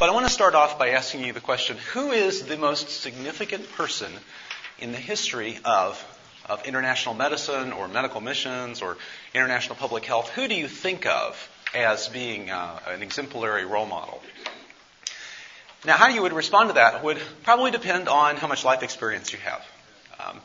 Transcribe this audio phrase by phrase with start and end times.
[0.00, 2.88] But I want to start off by asking you the question who is the most
[2.88, 4.10] significant person
[4.78, 6.02] in the history of,
[6.46, 8.96] of international medicine or medical missions or
[9.34, 10.30] international public health?
[10.30, 14.22] Who do you think of as being uh, an exemplary role model?
[15.84, 19.34] Now, how you would respond to that would probably depend on how much life experience
[19.34, 19.62] you have.
[20.18, 20.40] Um,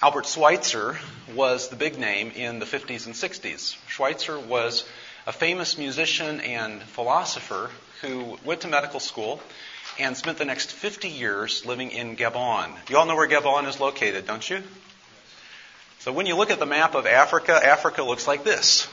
[0.00, 0.98] Albert Schweitzer
[1.34, 3.76] was the big name in the 50s and 60s.
[3.88, 4.88] Schweitzer was
[5.26, 7.68] a famous musician and philosopher
[8.02, 9.40] who went to medical school
[9.98, 12.70] and spent the next 50 years living in Gabon.
[12.90, 14.62] You all know where Gabon is located, don't you?
[16.00, 18.88] So when you look at the map of Africa, Africa looks like this.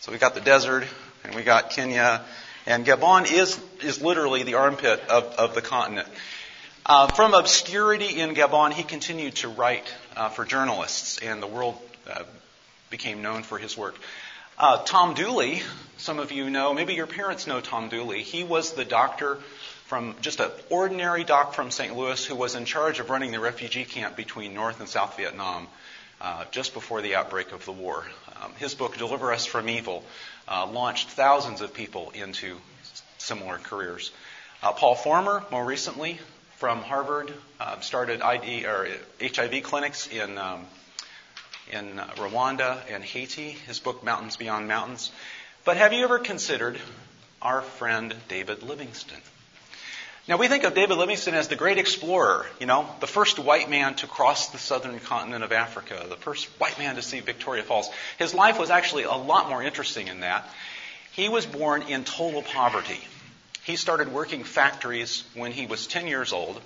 [0.00, 0.84] So we got the desert,
[1.24, 2.24] and we got Kenya,
[2.66, 6.08] and Gabon is, is literally the armpit of, of the continent.
[6.86, 11.76] Uh, from obscurity in Gabon, he continued to write uh, for journalists, and the world
[12.08, 12.22] uh,
[12.90, 13.96] became known for his work.
[14.58, 15.60] Uh, Tom Dooley,
[15.98, 18.22] some of you know, maybe your parents know Tom Dooley.
[18.22, 19.36] He was the doctor
[19.84, 21.94] from just an ordinary doc from St.
[21.94, 25.68] Louis who was in charge of running the refugee camp between North and South Vietnam
[26.22, 28.06] uh, just before the outbreak of the war.
[28.42, 30.02] Um, his book, Deliver Us from Evil,
[30.48, 32.56] uh, launched thousands of people into
[33.18, 34.10] similar careers.
[34.62, 36.18] Paul Farmer, more recently,
[36.56, 37.30] from Harvard,
[37.60, 38.88] uh, started ID, or
[39.20, 40.64] HIV clinics in, um,
[41.70, 45.10] in Rwanda and Haiti, his book Mountains Beyond Mountains.
[45.64, 46.78] But have you ever considered
[47.42, 49.20] our friend David Livingstone?
[50.28, 53.70] Now we think of David Livingstone as the great explorer, you know, the first white
[53.70, 57.62] man to cross the southern continent of Africa, the first white man to see Victoria
[57.62, 57.88] Falls.
[58.18, 60.48] His life was actually a lot more interesting than that.
[61.12, 63.00] He was born in total poverty.
[63.62, 66.60] He started working factories when he was 10 years old,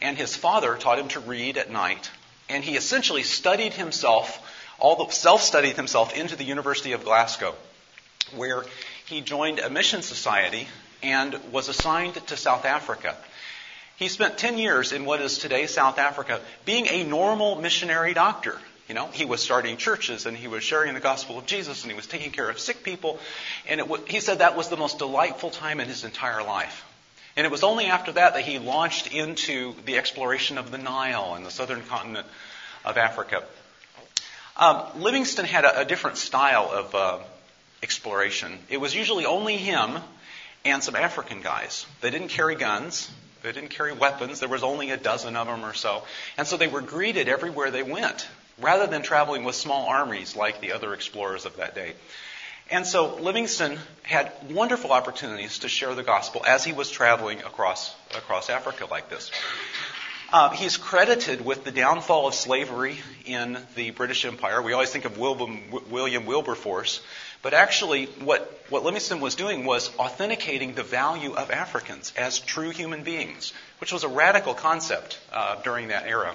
[0.00, 2.10] and his father taught him to read at night,
[2.52, 4.38] and he essentially studied himself,
[4.78, 7.54] all self-studied himself into the University of Glasgow,
[8.36, 8.64] where
[9.06, 10.68] he joined a mission society
[11.02, 13.16] and was assigned to South Africa.
[13.96, 18.58] He spent 10 years in what is today South Africa being a normal missionary doctor.
[18.86, 21.90] You know, he was starting churches and he was sharing the gospel of Jesus and
[21.90, 23.18] he was taking care of sick people.
[23.66, 26.84] And he said that was the most delightful time in his entire life.
[27.36, 31.34] And it was only after that that he launched into the exploration of the Nile
[31.34, 32.26] and the southern continent
[32.84, 33.42] of Africa.
[34.56, 37.18] Um, Livingstone had a, a, different style of uh,
[37.82, 38.58] exploration.
[38.68, 39.98] It was usually only him
[40.64, 41.86] and some African guys.
[42.02, 43.10] They didn't carry guns.
[43.42, 44.40] They didn't carry weapons.
[44.40, 46.02] There was only a dozen of them or so.
[46.36, 48.28] And so they were greeted everywhere they went
[48.60, 51.94] rather than traveling with small armies like the other explorers of that day.
[52.72, 57.94] And so Livingstone had wonderful opportunities to share the gospel as he was traveling across,
[58.16, 59.30] across Africa like this.
[60.32, 62.96] Uh, he's credited with the downfall of slavery
[63.26, 64.62] in the British Empire.
[64.62, 67.02] We always think of William, William Wilberforce,
[67.42, 72.70] but actually, what, what Livingstone was doing was authenticating the value of Africans as true
[72.70, 76.34] human beings, which was a radical concept uh, during that era.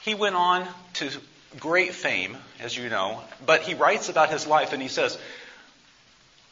[0.00, 1.10] He went on to
[1.58, 5.18] great fame, as you know, but he writes about his life and he says,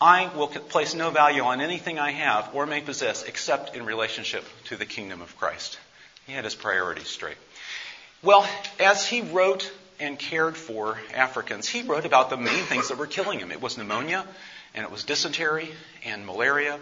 [0.01, 4.45] I will place no value on anything I have or may possess except in relationship
[4.65, 5.79] to the kingdom of Christ.
[6.27, 7.39] He had his priorities straight.
[8.23, 8.47] Well,
[8.81, 13.07] as he wrote and cared for Africans, he wrote about the main things that were
[13.07, 13.53] killing him.
[13.53, 14.27] It was pneumonia,
[14.75, 15.71] and it was dysentery,
[16.05, 16.79] and malaria,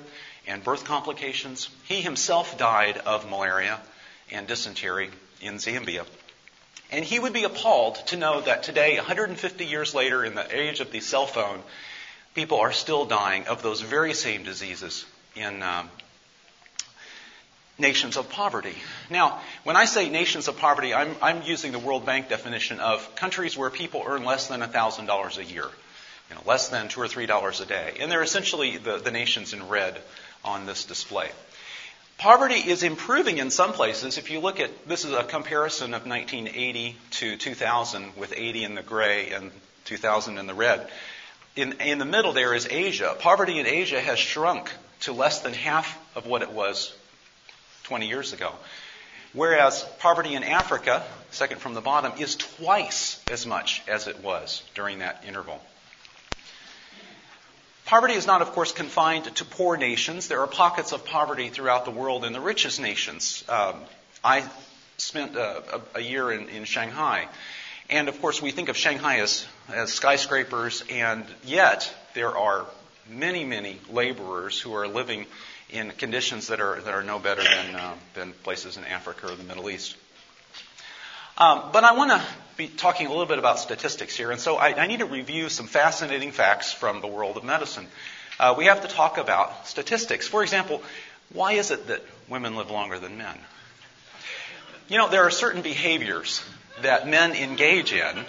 [0.47, 1.69] and birth complications.
[1.85, 3.81] He himself died of malaria
[4.33, 5.11] and dysentery
[5.41, 6.05] in Zambia.
[6.95, 10.79] And he would be appalled to know that today, 150 years later, in the age
[10.79, 11.61] of the cell phone,
[12.37, 15.91] people are still dying of those very same diseases in um,
[17.81, 18.77] nations of poverty.
[19.11, 23.17] Now, when I say nations of poverty, I'm, I'm, using the World Bank definition of
[23.17, 25.67] countries where people earn less than $1,000 a year,
[26.31, 27.95] you know, less than two or three dollars a day.
[27.99, 30.01] And they're essentially the, the nations in red
[30.45, 31.29] on this display.
[32.19, 34.19] Poverty is improving in some places.
[34.19, 38.75] If you look at this is a comparison of 1980 to 2000 with 80 in
[38.75, 39.51] the gray and
[39.85, 40.89] 2000 in the red.
[41.57, 43.17] In, in the middle there is Asia.
[43.19, 44.71] Poverty in Asia has shrunk
[45.01, 46.95] to less than half of what it was
[47.85, 48.53] 20 years ago.
[49.33, 54.63] Whereas poverty in Africa, second from the bottom, is twice as much as it was
[54.75, 55.61] during that interval.
[57.87, 60.29] Poverty is not, of course, confined to poor nations.
[60.29, 63.45] There are pockets of poverty throughout the world in the richest nations.
[63.47, 63.75] Um,
[64.23, 64.49] I
[64.97, 67.29] spent a, a, a year in, in, Shanghai.
[67.91, 72.65] And of course, we think of Shanghai as, as skyscrapers, and yet there are
[73.07, 75.27] many, many laborers who are living
[75.69, 79.35] in conditions that are, that are no better than, uh, than places in Africa or
[79.37, 79.97] the Middle East.
[81.37, 82.23] Um, but I want to
[82.57, 85.49] be talking a little bit about statistics here, and so I, I, need to review
[85.49, 87.89] some fascinating facts from the world of medicine.
[88.39, 90.29] uh, we have to talk about statistics.
[90.29, 90.81] For example,
[91.33, 93.37] why is it that women live longer than men?
[94.87, 96.41] You know, there are certain behaviors
[96.83, 98.25] that men engage in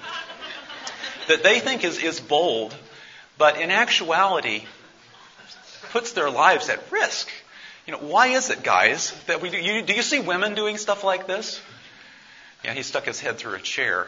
[1.28, 2.76] that they think is, is bold,
[3.38, 4.64] but in actuality
[5.92, 7.30] puts their lives at risk.
[7.86, 9.58] You know, why is it, guys, that we do?
[9.58, 11.62] You, do you see women doing stuff like this?
[12.66, 14.08] Yeah, he stuck his head through a chair.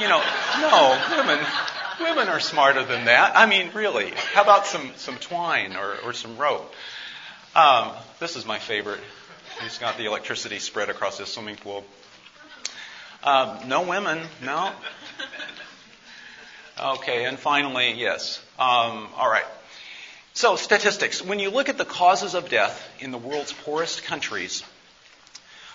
[0.00, 0.20] You know,
[0.60, 1.46] no, women,
[2.00, 3.36] women are smarter than that.
[3.36, 4.10] I mean, really.
[4.34, 6.74] How about some, some twine or, or some rope?
[7.54, 8.98] Um, this is my favorite.
[9.62, 11.84] He's got the electricity spread across his swimming pool.
[13.22, 14.72] Um, no women, no.
[16.80, 18.42] Okay, and finally, yes.
[18.58, 19.46] Um, all right.
[20.34, 21.22] So, statistics.
[21.22, 24.64] When you look at the causes of death in the world's poorest countries,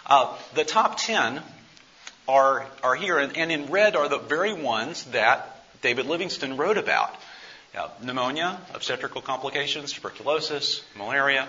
[0.05, 1.41] uh, the top 10
[2.27, 6.77] are, are here, and, and, in red are the very ones that David Livingstone wrote
[6.77, 7.13] about
[7.77, 11.47] uh, pneumonia, obstetrical complications, tuberculosis, malaria.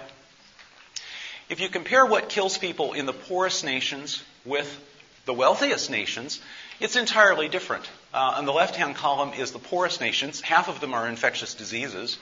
[1.48, 4.80] If you compare what kills people in the poorest nations with
[5.26, 6.40] the wealthiest nations,
[6.80, 7.88] it's entirely different.
[8.12, 10.40] Uh, on the left hand column is the poorest nations.
[10.40, 12.18] Half of them are infectious diseases,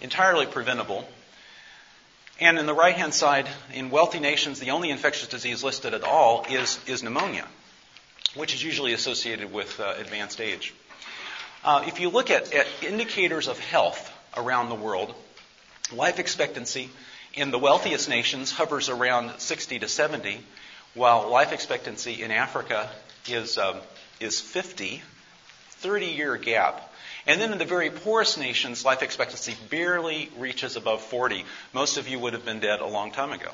[0.00, 1.06] entirely preventable.
[2.40, 6.02] And in the right hand side, in wealthy nations, the only infectious disease listed at
[6.02, 7.46] all is, is pneumonia,
[8.34, 10.74] which is usually associated with uh, advanced age.
[11.64, 15.14] Uh, if you look at, at indicators of health around the world,
[15.92, 16.90] life expectancy
[17.34, 20.40] in the wealthiest nations hovers around 60 to 70,
[20.94, 22.88] while life expectancy in Africa
[23.28, 23.76] is, um,
[24.20, 25.02] is 50,
[25.70, 26.92] 30 year gap.
[27.26, 31.44] And then in the very poorest nations, life expectancy barely reaches above 40.
[31.72, 33.50] Most of you would have been dead a long time ago.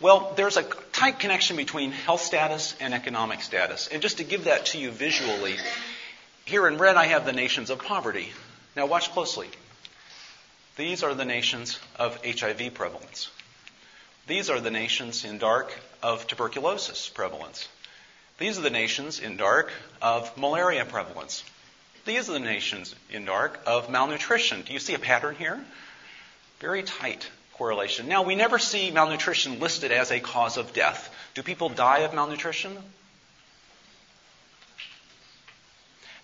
[0.00, 3.88] Well, there's a tight connection between health status and economic status.
[3.88, 5.56] And just to give that to you visually,
[6.44, 8.32] here in red I have the nations of poverty.
[8.76, 9.48] Now watch closely.
[10.76, 13.30] These are the nations of HIV prevalence.
[14.26, 17.68] These are the nations in dark of tuberculosis prevalence.
[18.38, 19.70] These are the nations in dark
[20.02, 21.44] of malaria prevalence.
[22.04, 24.62] These are the nations in dark of malnutrition.
[24.62, 25.64] Do you see a pattern here?
[26.58, 28.08] Very tight correlation.
[28.08, 31.12] Now, we never see malnutrition listed as a cause of death.
[31.34, 32.76] Do people die of malnutrition?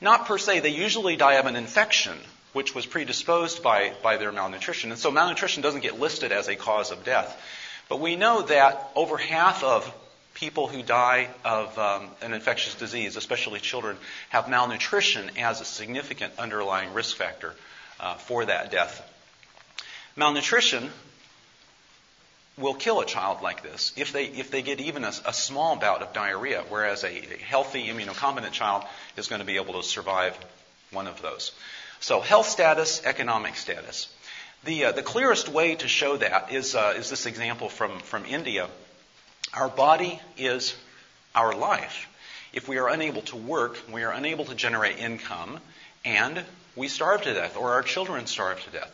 [0.01, 0.61] Not per se.
[0.61, 2.17] They usually die of an infection,
[2.53, 4.91] which was predisposed by, by their malnutrition.
[4.91, 7.41] And so malnutrition doesn't get listed as a cause of death.
[7.89, 9.93] But we know that over half of
[10.35, 13.97] people who die of um, an infectious disease, especially children,
[14.31, 17.55] have malnutrition as a significant underlying risk factor
[17.99, 19.07] uh, for that death.
[20.17, 20.91] Malnutrition
[22.59, 25.77] will kill a child like this if they, if they get even a, a small
[25.77, 28.85] bout of diarrhea, whereas a, a healthy immunocompetent child
[29.17, 30.37] is going to be able to survive
[30.93, 31.53] one of those.
[32.01, 34.09] So, health status, economic status.
[34.65, 38.25] The, uh, the clearest way to show that is, uh, is this example from, from
[38.25, 38.69] India.
[39.55, 40.75] Our body is
[41.35, 42.09] our life.
[42.53, 45.61] If we are unable to work, we are unable to generate income,
[46.05, 46.45] and
[46.77, 48.93] we starve to death, or our children starve to death.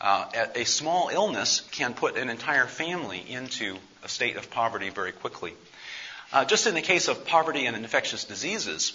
[0.00, 5.12] Uh, a small illness can put an entire family into a state of poverty very
[5.12, 5.52] quickly.
[6.32, 8.94] Uh, just in the case of poverty and infectious diseases,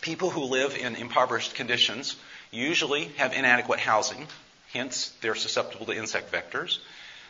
[0.00, 2.16] people who live in impoverished conditions
[2.50, 4.26] usually have inadequate housing,
[4.72, 6.78] hence they're susceptible to insect vectors.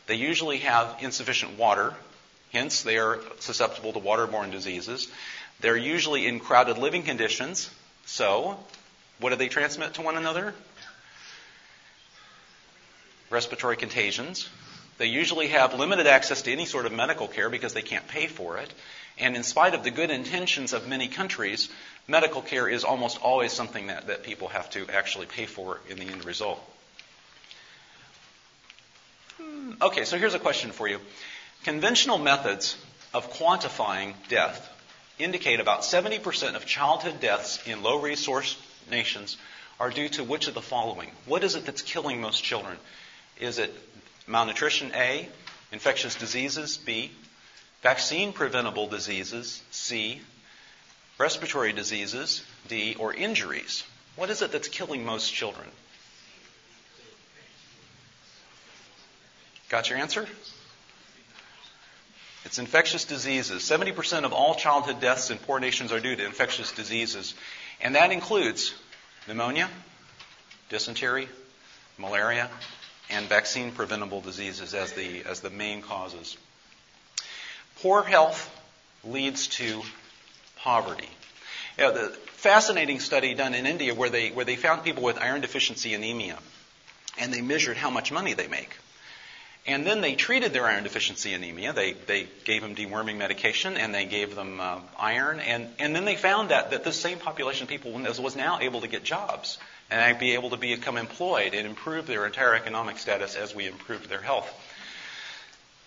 [0.06, 1.94] They usually have insufficient water,
[2.52, 5.08] hence they are susceptible to waterborne diseases.
[5.60, 7.70] They're usually in crowded living conditions,
[8.04, 8.58] so
[9.20, 10.54] what do they transmit to one another?
[13.30, 14.48] Respiratory contagions.
[14.98, 18.26] They usually have limited access to any sort of medical care because they can't pay
[18.26, 18.72] for it.
[19.18, 21.68] And in spite of the good intentions of many countries,
[22.06, 25.98] medical care is almost always something that, that people have to actually pay for in
[25.98, 26.62] the end result.
[29.38, 31.00] Hmm, okay, so here's a question for you.
[31.64, 32.76] Conventional methods
[33.12, 34.72] of quantifying death
[35.18, 38.56] indicate about 70% of childhood deaths in low resource
[38.90, 39.36] nations
[39.80, 41.10] are due to which of the following?
[41.26, 42.76] What is it that's killing most children?
[43.38, 43.74] Is it
[44.26, 45.28] malnutrition, A,
[45.72, 47.10] infectious diseases, B,
[47.82, 50.20] vaccine preventable diseases, C,
[51.18, 53.84] respiratory diseases, D, or injuries?
[54.16, 55.68] What is it that's killing most children?
[59.68, 60.26] Got your answer?
[62.44, 63.62] It's infectious diseases.
[63.62, 67.34] 70% of all childhood deaths in poor nations are due to infectious diseases.
[67.80, 68.72] And that includes
[69.26, 69.68] pneumonia,
[70.68, 71.28] dysentery,
[71.98, 72.48] malaria,
[73.10, 76.36] and vaccine preventable diseases as the, as the main causes.
[77.82, 78.52] Poor health
[79.04, 79.82] leads to
[80.56, 81.08] poverty.
[81.78, 85.18] You know, the fascinating study done in India where they, where they found people with
[85.18, 86.38] iron deficiency anemia
[87.18, 88.70] and they measured how much money they make.
[89.68, 91.72] And then they treated their iron deficiency anemia.
[91.72, 95.40] They, they gave them deworming medication and they gave them uh, iron.
[95.40, 98.60] And, and then they found that, that this same population of people was, was now
[98.60, 99.58] able to get jobs
[99.90, 104.08] and be able to become employed and improve their entire economic status as we improve
[104.08, 104.52] their health.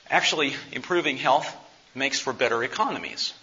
[0.10, 1.56] Actually, improving health
[1.94, 3.34] makes for better economies.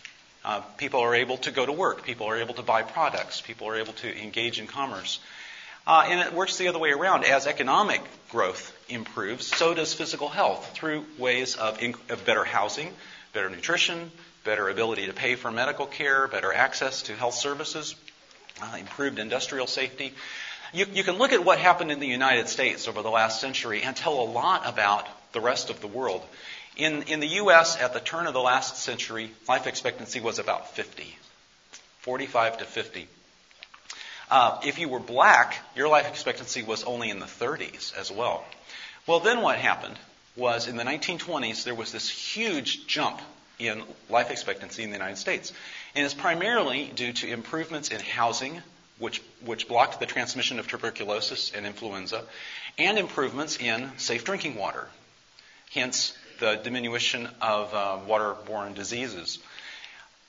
[0.45, 2.05] Uh, people are able to go to work.
[2.05, 3.41] People are able to buy products.
[3.41, 5.19] People are able to engage in commerce.
[5.87, 7.25] Uh, and it works the other way around.
[7.25, 12.93] As economic growth improves, so does physical health through ways of, of better housing,
[13.33, 14.11] better nutrition,
[14.45, 17.95] better ability to pay for medical care, better access to health services,
[18.63, 20.13] uh, improved industrial safety.
[20.73, 23.83] You, you, can look at what happened in the United States over the last century
[23.83, 26.23] and tell a lot about the rest of the world.
[26.77, 30.75] In, in the U.S., at the turn of the last century, life expectancy was about
[30.75, 31.17] 50,
[32.01, 33.09] 45 to 50.
[34.31, 38.45] Uh, if you were black, your life expectancy was only in the 30s as well.
[39.07, 39.97] Well, then what happened
[40.37, 43.21] was in the 1920s, there was this huge jump
[43.59, 45.53] in life expectancy in the United States.
[45.95, 48.63] And it's primarily due to improvements in housing,
[48.99, 52.23] which, which blocked the transmission of tuberculosis and influenza,
[52.79, 54.89] and improvements in safe drinking water.
[55.73, 59.39] Hence, the diminution of uh, waterborne diseases.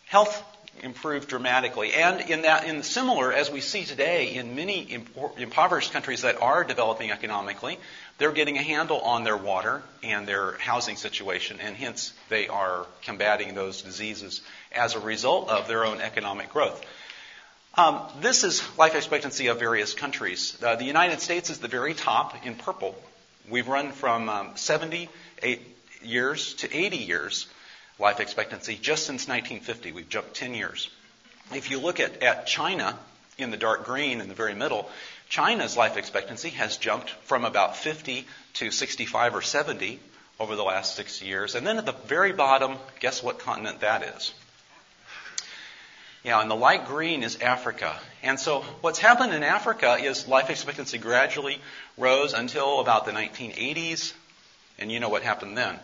[0.06, 0.44] Health
[0.84, 1.94] improved dramatically.
[1.94, 5.02] And in that, in similar as we see today in many
[5.38, 7.80] impoverished countries that are developing economically,
[8.18, 12.86] they're getting a handle on their water and their housing situation, and hence they are
[13.04, 16.84] combating those diseases as a result of their own economic growth.
[17.76, 20.58] Um, this is life expectancy of various countries.
[20.64, 22.96] Uh, the United States is the very top in purple.
[23.50, 25.62] We've run from um, 78
[26.02, 27.48] years to 80 years
[28.00, 29.92] life expectancy just since 1950.
[29.92, 30.90] We've jumped 10 years.
[31.54, 32.98] If you look at, at China
[33.38, 34.90] in the dark green in the very middle,
[35.30, 40.00] China's life expectancy has jumped from about 50 to 65 or 70
[40.40, 41.56] over the last six years.
[41.56, 44.34] And then at the very bottom, guess what continent that is?
[46.24, 47.96] Yeah, and the light green is Africa.
[48.22, 51.62] And so what's happened in Africa is life expectancy gradually
[51.98, 54.14] rose until about the 1980s.
[54.80, 55.80] And you know what happened then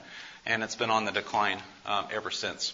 [0.45, 2.73] and it's been on the decline um, ever since.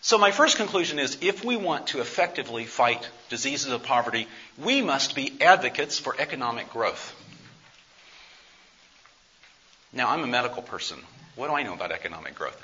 [0.00, 4.80] So, my first conclusion is if we want to effectively fight diseases of poverty, we
[4.80, 7.14] must be advocates for economic growth.
[9.92, 10.98] Now, I'm a medical person.
[11.34, 12.60] What do I know about economic growth?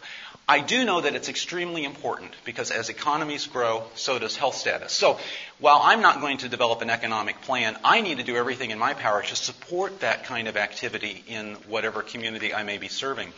[0.46, 4.92] I do know that it's extremely important because as economies grow, so does health status.
[4.92, 5.18] So
[5.58, 8.78] while I'm not going to develop an economic plan, I need to do everything in
[8.78, 13.32] my power to support that kind of activity in whatever community I may be serving.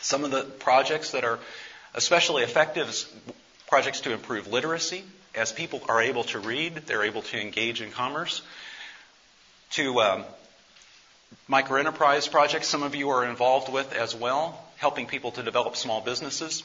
[0.00, 1.38] Some of the projects that are
[1.94, 3.06] especially effective
[3.68, 5.04] projects to improve literacy.
[5.34, 8.42] As people are able to read, they're able to engage in commerce.
[9.72, 10.24] To um,
[11.48, 16.00] microenterprise projects, some of you are involved with as well, helping people to develop small
[16.00, 16.62] businesses.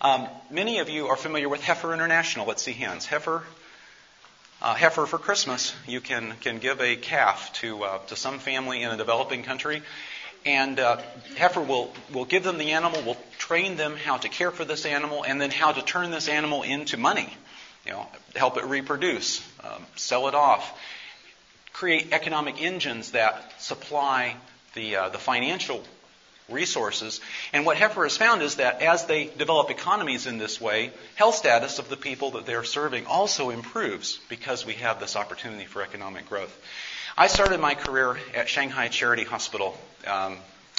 [0.00, 2.46] Um, many of you are familiar with Heifer International.
[2.46, 3.06] Let's see hands.
[3.06, 3.42] Heifer,
[4.62, 5.74] uh, heifer for Christmas.
[5.86, 9.82] You can can give a calf to uh, to some family in a developing country,
[10.44, 10.98] and uh,
[11.36, 14.86] heifer will, will give them the animal, will train them how to care for this
[14.86, 17.32] animal, and then how to turn this animal into money.
[17.86, 18.06] You know,
[18.36, 20.78] help it reproduce, um, sell it off,
[21.72, 24.36] create economic engines that supply
[24.74, 25.82] the uh, the financial
[26.50, 27.20] resources.
[27.52, 31.36] And what heifer has found is that as they develop economies in this way, health
[31.36, 35.82] status of the people that they're serving also improves because we have this opportunity for
[35.82, 36.56] economic growth.
[37.20, 40.38] I started my career at Shanghai Charity Hospital, um,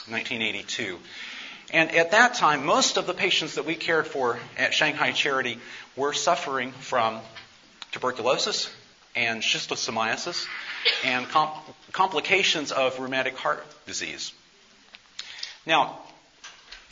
[0.09, 0.97] 1982.
[1.71, 5.59] And at that time, most of the patients that we cared for at Shanghai Charity
[5.95, 7.19] were suffering from
[7.91, 8.73] tuberculosis
[9.15, 10.47] and schistosomiasis
[11.03, 11.51] and com-
[11.91, 14.33] complications of rheumatic heart disease.
[15.67, 15.99] Now,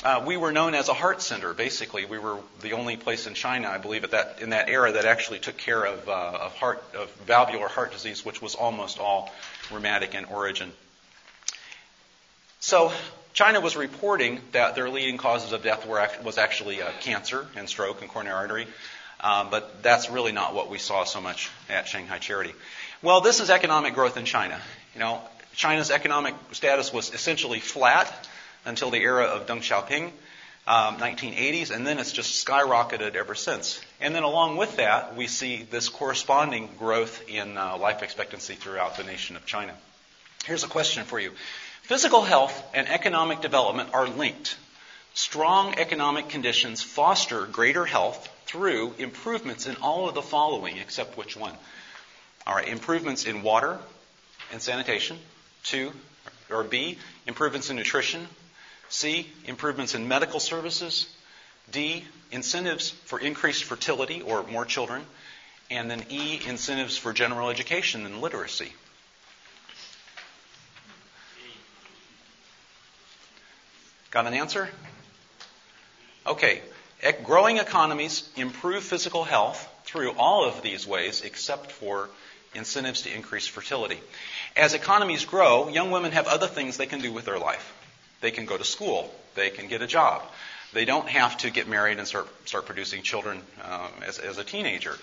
[0.03, 1.53] uh, we were known as a heart center.
[1.53, 4.93] Basically, we were the only place in China, I believe, at that in that era
[4.93, 8.99] that actually took care of, uh, of heart of valvular heart disease, which was almost
[8.99, 9.31] all
[9.71, 10.71] rheumatic in origin.
[12.61, 12.93] So,
[13.33, 17.67] China was reporting that their leading causes of death were was actually uh, cancer and
[17.67, 18.67] stroke and coronary artery,
[19.19, 22.53] um, but that's really not what we saw so much at Shanghai Charity.
[23.01, 24.59] Well, this is economic growth in China.
[24.93, 25.21] You know,
[25.55, 28.28] China's economic status was essentially flat
[28.65, 30.11] until the era of Deng Xiaoping,
[30.67, 33.81] um, 1980s, and then it's just skyrocketed ever since.
[33.99, 38.97] And then along with that, we see this corresponding growth in uh, life expectancy throughout
[38.97, 39.73] the nation of China.
[40.45, 41.31] Here's a question for you.
[41.83, 44.57] Physical health and economic development are linked.
[45.15, 51.35] Strong economic conditions foster greater health through improvements in all of the following, except which
[51.35, 51.53] one?
[52.45, 53.79] All right, improvements in water,
[54.51, 55.17] and sanitation.
[55.63, 55.91] Two,
[56.49, 56.97] or B,
[57.27, 58.27] improvements in nutrition.
[58.89, 61.07] C, improvements in medical services.
[61.71, 65.03] D, incentives for increased fertility or more children.
[65.71, 68.73] And then E, incentives for general education and literacy.
[74.11, 74.69] Got an answer?
[76.25, 76.61] Okay.
[77.23, 82.09] Growing economies improve physical health through all of these ways except for
[82.55, 83.99] incentives to increase fertility.
[84.55, 87.75] As economies grow, young women have other things they can do with their life.
[88.21, 89.13] They can go to school.
[89.35, 90.23] They can get a job.
[90.73, 94.43] They don't have to get married and start, start producing children uh, as, as a
[94.43, 94.95] teenager.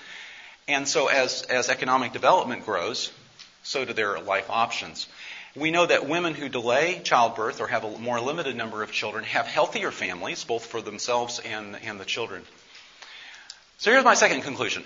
[0.69, 3.13] And so as, as economic development grows,
[3.63, 5.09] so do their life options.
[5.57, 9.25] We know that women who delay childbirth or have a more limited number of children
[9.25, 12.43] have healthier families, both for themselves and, and the children.
[13.79, 14.85] So here's my second conclusion.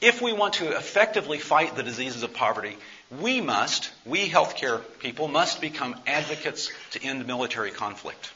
[0.00, 2.76] If we want to effectively fight the diseases of poverty,
[3.20, 8.32] we must, we healthcare people, must become advocates to end military conflict.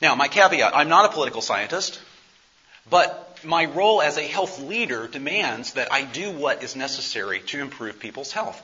[0.00, 2.00] Now, my caveat I'm not a political scientist,
[2.90, 7.60] but my role as a health leader demands that I do what is necessary to
[7.60, 8.60] improve people's health.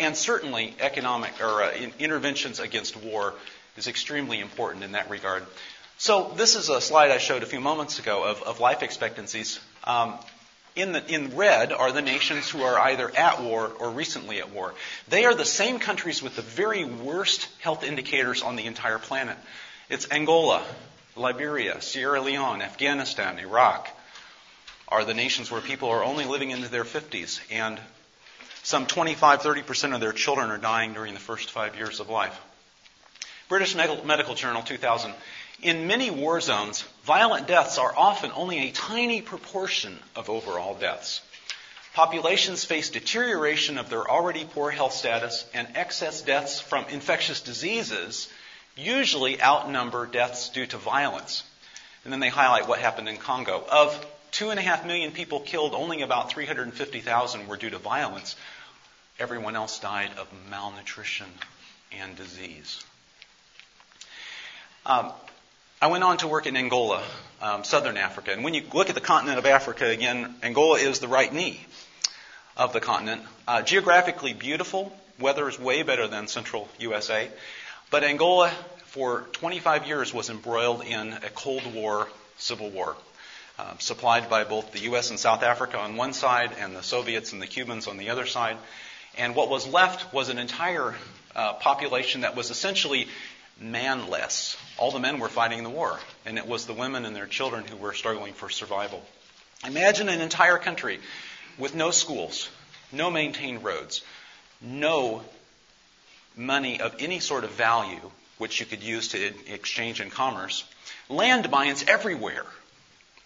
[0.00, 3.34] And certainly, economic or uh, interventions against war
[3.76, 5.44] is extremely important in that regard.
[5.98, 9.60] So, this is a slide I showed a few moments ago of, of life expectancies.
[9.84, 10.18] Um,
[10.80, 14.50] in, the, in red are the nations who are either at war or recently at
[14.50, 14.74] war.
[15.08, 19.36] They are the same countries with the very worst health indicators on the entire planet.
[19.88, 20.62] It's Angola,
[21.16, 23.88] Liberia, Sierra Leone, Afghanistan, Iraq
[24.88, 27.78] are the nations where people are only living into their 50s and
[28.62, 32.38] some 25, 30% of their children are dying during the first five years of life.
[33.48, 35.14] British Medical Journal 2000
[35.62, 41.20] in many war zones, violent deaths are often only a tiny proportion of overall deaths.
[41.94, 48.28] Populations face deterioration of their already poor health status, and excess deaths from infectious diseases
[48.76, 51.42] usually outnumber deaths due to violence.
[52.04, 53.64] And then they highlight what happened in Congo.
[53.70, 58.36] Of two and a half million people killed, only about 350,000 were due to violence.
[59.18, 61.26] Everyone else died of malnutrition
[61.92, 62.82] and disease.
[64.86, 65.12] Um,
[65.82, 67.02] I went on to work in Angola,
[67.40, 68.32] um, southern Africa.
[68.32, 71.58] And when you look at the continent of Africa, again, Angola is the right knee
[72.54, 73.22] of the continent.
[73.48, 74.94] Uh, geographically beautiful.
[75.18, 77.30] Weather is way better than central USA.
[77.90, 78.50] But Angola,
[78.88, 82.94] for 25 years, was embroiled in a Cold War civil war.
[83.58, 85.08] Uh, supplied by both the U.S.
[85.08, 88.26] and South Africa on one side and the Soviets and the Cubans on the other
[88.26, 88.58] side.
[89.16, 90.94] And what was left was an entire
[91.34, 93.08] uh, population that was essentially
[93.62, 94.56] manless.
[94.78, 97.64] All the men were fighting the war, and it was the women and their children
[97.64, 99.02] who were struggling for survival.
[99.66, 101.00] Imagine an entire country
[101.58, 102.48] with no schools,
[102.90, 104.02] no maintained roads,
[104.60, 105.22] no
[106.36, 110.64] money of any sort of value which you could use to exchange in commerce,
[111.10, 112.46] land mines everywhere.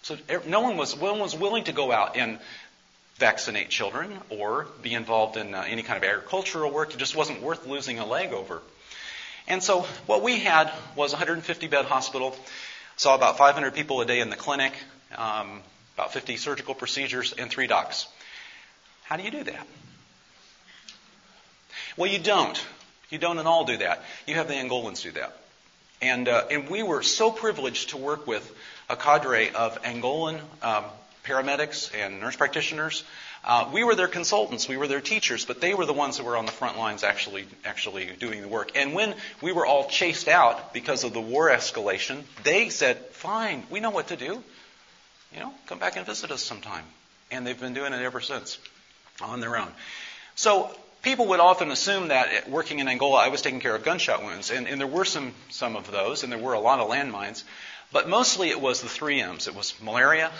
[0.01, 2.37] So no one was, no one was willing to go out and
[3.15, 6.93] vaccinate children or be involved in uh, any kind of agricultural work.
[6.93, 8.61] It just wasn't worth losing a leg over.
[9.47, 12.35] And so what we had was a 150 bed hospital,
[12.97, 14.73] saw about 500 people a day in the clinic,
[15.15, 15.61] um,
[15.95, 18.07] about 50 surgical procedures, and three docs.
[19.03, 19.67] How do you do that?
[21.95, 22.65] Well, you don't.
[23.09, 24.03] You don't at all do that.
[24.25, 25.37] You have the Angolans do that.
[26.01, 28.51] And, uh, and we were so privileged to work with
[28.89, 30.85] a cadre of Angolan um,
[31.23, 33.03] paramedics and nurse practitioners
[33.45, 36.23] uh, we were their consultants, we were their teachers, but they were the ones who
[36.23, 38.71] were on the front lines actually, actually doing the work.
[38.75, 43.63] And when we were all chased out because of the war escalation, they said, fine,
[43.69, 44.43] we know what to do.
[45.31, 46.85] You know, come back and visit us sometime.
[47.29, 48.57] And they've been doing it ever since
[49.21, 49.71] on their own.
[50.33, 54.23] So people would often assume that working in Angola, I was taking care of gunshot
[54.23, 54.49] wounds.
[54.49, 57.43] And, and there were some, some of those, and there were a lot of landmines.
[57.91, 59.47] But mostly it was the three M's.
[59.47, 60.31] It was malaria,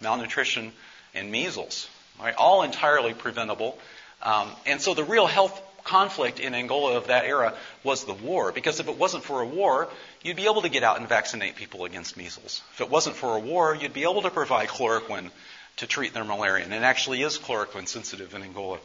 [0.00, 0.72] malnutrition,
[1.14, 2.34] and measles right?
[2.34, 3.78] all entirely preventable.
[4.22, 8.52] Um, and so the real health conflict in Angola of that era was the war,
[8.52, 9.88] because if it wasn't for a war,
[10.22, 12.62] you'd be able to get out and vaccinate people against measles.
[12.74, 15.30] If it wasn't for a war, you'd be able to provide chloroquine
[15.76, 18.78] to treat their malaria, and it actually is chloroquine sensitive in Angola.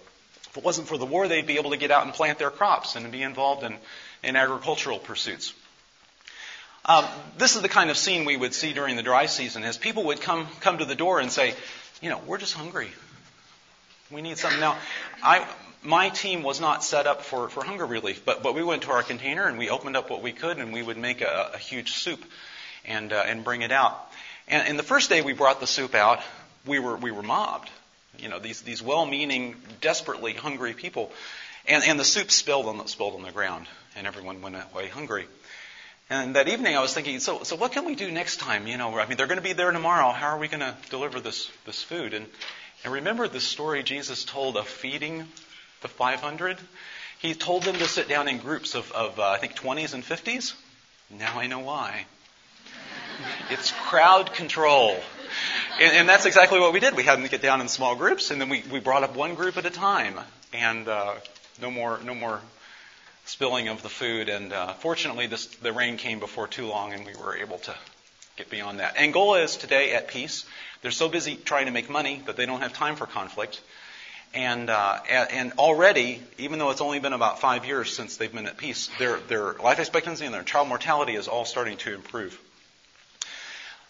[0.49, 2.49] If it wasn't for the war, they'd be able to get out and plant their
[2.49, 3.75] crops and be involved in,
[4.23, 5.53] in agricultural pursuits.
[6.85, 7.03] Um,
[7.37, 10.05] this is the kind of scene we would see during the dry season, as people
[10.05, 11.55] would come come to the door and say,
[12.01, 12.89] you know, we're just hungry.
[14.11, 14.59] We need something.
[14.59, 14.77] Now,
[15.23, 15.47] I,
[15.81, 18.91] my team was not set up for, for hunger relief, but, but we went to
[18.91, 21.57] our container and we opened up what we could and we would make a, a
[21.57, 22.23] huge soup
[22.85, 23.99] and, uh, and bring it out.
[24.47, 26.19] And, and the first day we brought the soup out,
[26.67, 27.71] we were, we were mobbed.
[28.19, 31.11] You know, these, these well-meaning, desperately hungry people.
[31.67, 33.65] And, and the soup spilled on, the, spilled on the ground,
[33.95, 35.25] and everyone went away hungry.
[36.11, 38.67] And that evening I was thinking, so, so what can we do next time?
[38.67, 40.11] You know, I mean, they're going to be there tomorrow.
[40.11, 42.13] How are we going to deliver this, this food?
[42.13, 42.27] And,
[42.85, 45.27] and remember the story Jesus told of feeding
[45.81, 46.59] the 500?
[47.17, 50.03] He told them to sit down in groups of, of uh, I think, 20s and
[50.03, 50.53] 50s.
[51.09, 52.05] Now I know why.
[53.49, 54.95] It's crowd control.
[55.79, 56.95] And, and, that's exactly what we did.
[56.95, 59.33] We had them get down in small groups, and then we, we brought up one
[59.33, 60.19] group at a time.
[60.53, 61.15] And uh,
[61.59, 62.39] no more, no more
[63.25, 64.29] spilling of the food.
[64.29, 67.73] And uh, fortunately, this, the rain came before too long, and we were able to
[68.37, 68.97] get beyond that.
[68.97, 70.45] Angola is today at peace.
[70.85, 73.59] They're so busy trying to make money that they don't have time for conflict.
[74.35, 78.45] And, uh, and already, even though it's only been about five years since they've been
[78.45, 82.39] at peace, their, their life expectancy and their child mortality is all starting to improve.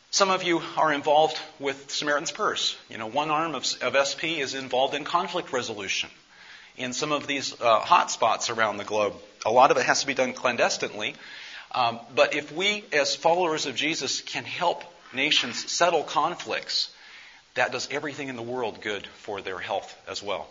[0.10, 2.77] Some of you are involved with Samaritan's Purse.
[2.89, 6.10] You know, one arm of, of SP is involved in conflict resolution
[6.77, 9.15] in some of these uh, hot spots around the globe.
[9.45, 11.15] A lot of it has to be done clandestinely.
[11.73, 16.89] Um, but if we, as followers of Jesus, can help nations settle conflicts,
[17.56, 20.47] that does everything in the world good for their health as well.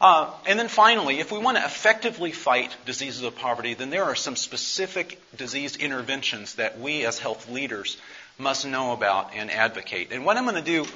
[0.00, 4.02] Uh, and then finally, if we want to effectively fight diseases of poverty, then there
[4.02, 7.96] are some specific disease interventions that we as health leaders
[8.36, 10.08] must know about and advocate.
[10.10, 10.86] And what I'm going to do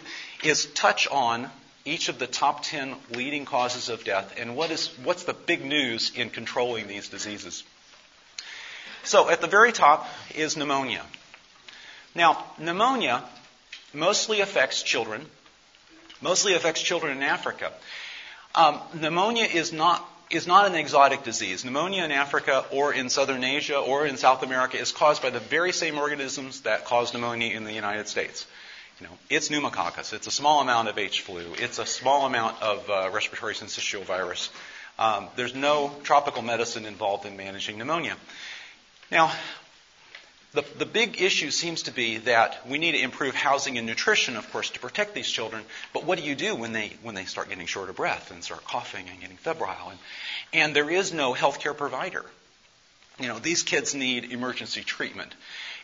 [0.43, 1.49] is touch on
[1.85, 5.65] each of the top 10 leading causes of death and what is, what's the big
[5.65, 7.63] news in controlling these diseases.
[9.05, 11.03] So at the very top is pneumonia.
[12.17, 13.23] Now, pneumonia
[13.93, 15.27] mostly affects children,
[16.23, 17.71] mostly affects children in Africa.
[18.55, 21.65] Um, pneumonia is not is not an exotic disease.
[21.65, 25.39] Pneumonia in Africa or in southern Asia or in South America is caused by the
[25.39, 28.45] very same organisms that cause pneumonia in the United States.
[28.99, 30.13] You know, it's pneumococcus.
[30.13, 31.21] It's a small amount of H.
[31.21, 31.45] flu.
[31.59, 34.51] It's a small amount of uh, respiratory syncytial virus.
[34.99, 38.17] Um, there's no tropical medicine involved in managing pneumonia.
[39.13, 39.31] Now,
[40.57, 44.37] the, the big issue seems to be that we need to improve housing and nutrition,
[44.37, 45.63] of course, to protect these children.
[45.93, 48.43] But what do you do when they when they start getting short of breath and
[48.43, 49.91] start coughing and getting febrile?
[49.91, 49.99] And,
[50.55, 52.25] and there is no healthcare provider.
[53.21, 55.35] You know, these kids need emergency treatment.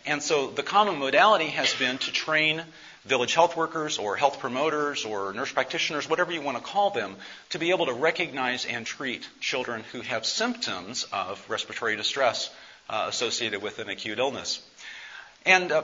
[0.07, 2.63] And so the common modality has been to train
[3.05, 7.17] village health workers or health promoters or nurse practitioners, whatever you want to call them,
[7.51, 12.51] to be able to recognize and treat children who have symptoms of respiratory distress
[12.93, 14.61] uh, associated with an acute illness.
[15.45, 15.83] And uh,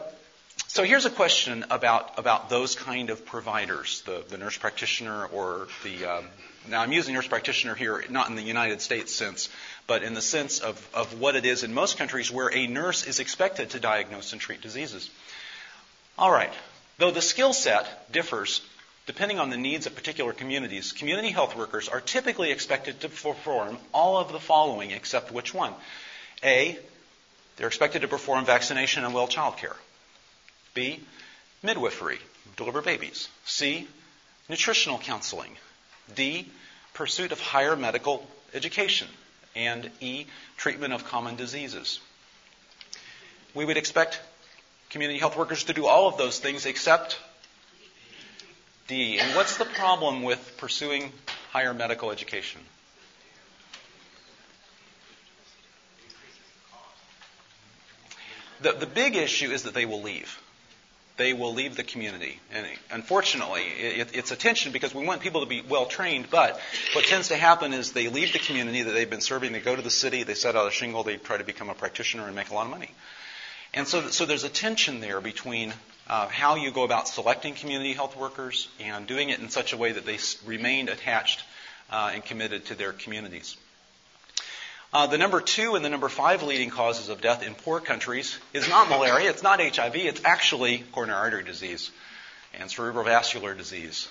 [0.69, 5.67] so here's a question about, about those kind of providers, the, the nurse practitioner or
[5.83, 6.25] the, um,
[6.69, 9.49] now I'm using nurse practitioner here not in the United States sense,
[9.89, 13.05] but in the sense of, of what it is in most countries where a nurse
[13.05, 15.11] is expected to diagnose and treat diseases.
[16.17, 16.53] All right,
[16.99, 18.61] Though the skill set differs
[19.07, 23.79] depending on the needs of particular communities, community health workers are typically expected to perform
[23.95, 25.73] all of the following except which one?
[26.43, 26.77] A,
[27.59, 29.77] they're expected to perform vaccination and well child care.
[30.75, 31.01] B,
[31.63, 32.19] midwifery,
[32.57, 33.29] deliver babies.
[33.45, 33.89] C,
[34.49, 35.57] nutritional counseling.
[36.15, 36.49] D,
[36.95, 39.09] pursuit of higher medical education.
[39.57, 41.99] And E, treatment of common diseases.
[43.55, 44.21] We would expect
[44.91, 47.19] community health workers to do all of those things except
[48.87, 49.19] D.
[49.19, 51.13] And what's the problem with pursuing
[51.51, 52.61] higher medical education?
[58.61, 60.41] The, the big issue is that they will leave.
[61.17, 62.39] They will leave the community.
[62.53, 66.61] And unfortunately, it, it's a tension because we want people to be well trained, but
[66.95, 69.75] what tends to happen is they leave the community that they've been serving, they go
[69.75, 72.37] to the city, they set out a shingle, they try to become a practitioner and
[72.37, 72.91] make a lot of money.
[73.75, 75.75] And so, so there's a tension there between
[76.09, 79.77] uh, how you go about selecting community health workers and doing it in such a
[79.77, 81.43] way that they remain attached
[81.91, 83.57] uh, and committed to their communities.
[84.91, 88.39] Uh, the number two and the number five leading causes of death in poor countries
[88.55, 91.91] is not malaria, it's not HIV, it's actually coronary artery disease
[92.59, 94.09] and cerebrovascular disease.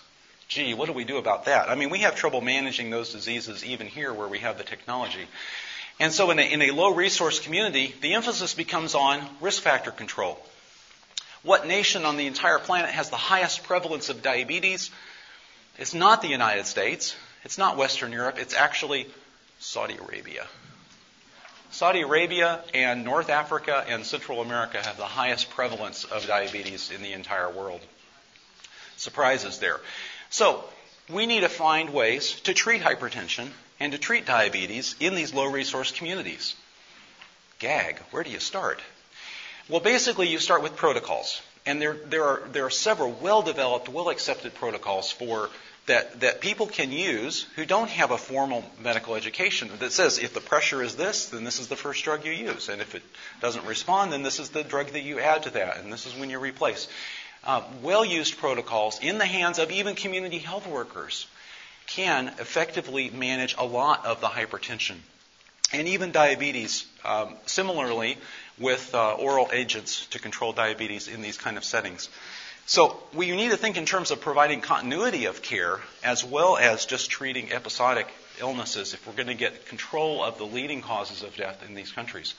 [0.48, 1.70] Gee, what do we do about that?
[1.70, 5.28] I mean, we have trouble managing those diseases even here where we have the technology.
[6.00, 9.92] And so in a, in a low resource community, the emphasis becomes on risk factor
[9.92, 10.40] control.
[11.42, 14.92] What nation on the entire planet has the highest prevalence of diabetes?
[15.80, 17.16] It's not the United States.
[17.44, 18.38] It's not Western Europe.
[18.40, 19.08] It's actually
[19.60, 20.46] Saudi Arabia.
[21.72, 27.02] Saudi Arabia and North Africa and Central America have the highest prevalence of diabetes in
[27.02, 27.82] the entire world.
[28.96, 29.80] Surprises there.
[30.30, 30.64] So,
[31.10, 33.50] we need to find ways to treat hypertension
[33.80, 36.56] and to treat diabetes in these low resource communities.
[37.60, 38.82] Gag, where do you start?
[39.70, 41.42] Well, basically, you start with protocols.
[41.66, 45.50] And there, there, are, there are several well developed, well accepted protocols for
[45.88, 50.34] that, that people can use who don't have a formal medical education that says if
[50.34, 52.70] the pressure is this, then this is the first drug you use.
[52.70, 53.04] And if it
[53.42, 56.16] doesn't respond, then this is the drug that you add to that, and this is
[56.16, 56.88] when you replace.
[57.44, 61.28] Uh, well used protocols in the hands of even community health workers
[61.86, 64.98] can effectively manage a lot of the hypertension
[65.72, 66.86] and even diabetes.
[67.06, 68.18] Um, similarly,
[68.60, 72.10] with uh, oral agents to control diabetes in these kind of settings.
[72.68, 76.86] So we need to think in terms of providing continuity of care as well as
[76.86, 78.08] just treating episodic
[78.42, 81.94] illnesses if we're going to get control of the leading causes of death in these
[81.94, 82.36] countries.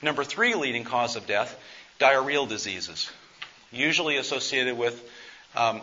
[0.00, 1.58] Number three leading cause of death,
[1.98, 3.10] diarrheal diseases,
[3.72, 5.02] usually associated with
[5.56, 5.80] um,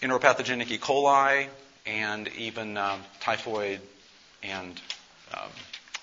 [0.00, 0.78] enteropathogenic E.
[0.78, 1.48] coli
[1.84, 3.80] and even um, typhoid
[4.44, 4.80] and
[5.34, 5.50] um,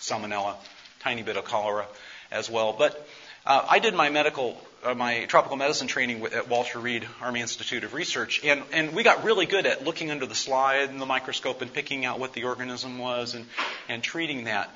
[0.02, 0.56] salmonella,
[1.00, 1.86] tiny bit of cholera
[2.32, 2.76] as well.
[2.78, 3.08] But
[3.46, 7.84] uh, I did my medical, uh, my tropical medicine training at Walter Reed Army Institute
[7.84, 11.06] of Research, and, and we got really good at looking under the slide and the
[11.06, 13.46] microscope and picking out what the organism was and,
[13.88, 14.70] and treating that.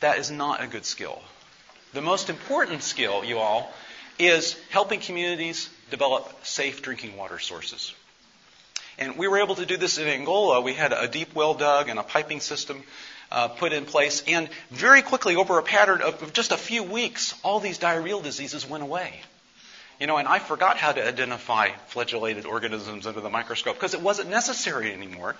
[0.00, 1.22] That is not a good skill.
[1.92, 3.72] The most important skill, you all,
[4.18, 7.94] is helping communities develop safe drinking water sources.
[8.98, 10.60] And we were able to do this in Angola.
[10.60, 12.82] We had a deep well dug and a piping system
[13.30, 14.22] uh, put in place.
[14.26, 18.68] And very quickly, over a pattern of just a few weeks, all these diarrheal diseases
[18.68, 19.20] went away.
[19.98, 24.02] You know, and I forgot how to identify flagellated organisms under the microscope because it
[24.02, 25.36] wasn't necessary anymore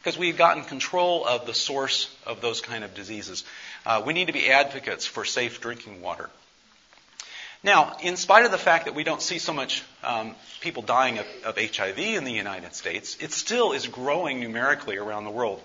[0.00, 3.44] because we had gotten control of the source of those kind of diseases.
[3.86, 6.30] Uh, we need to be advocates for safe drinking water.
[7.64, 11.18] Now, in spite of the fact that we don't see so much um, people dying
[11.18, 15.62] of, of, HIV in the United States, it still is growing numerically around the world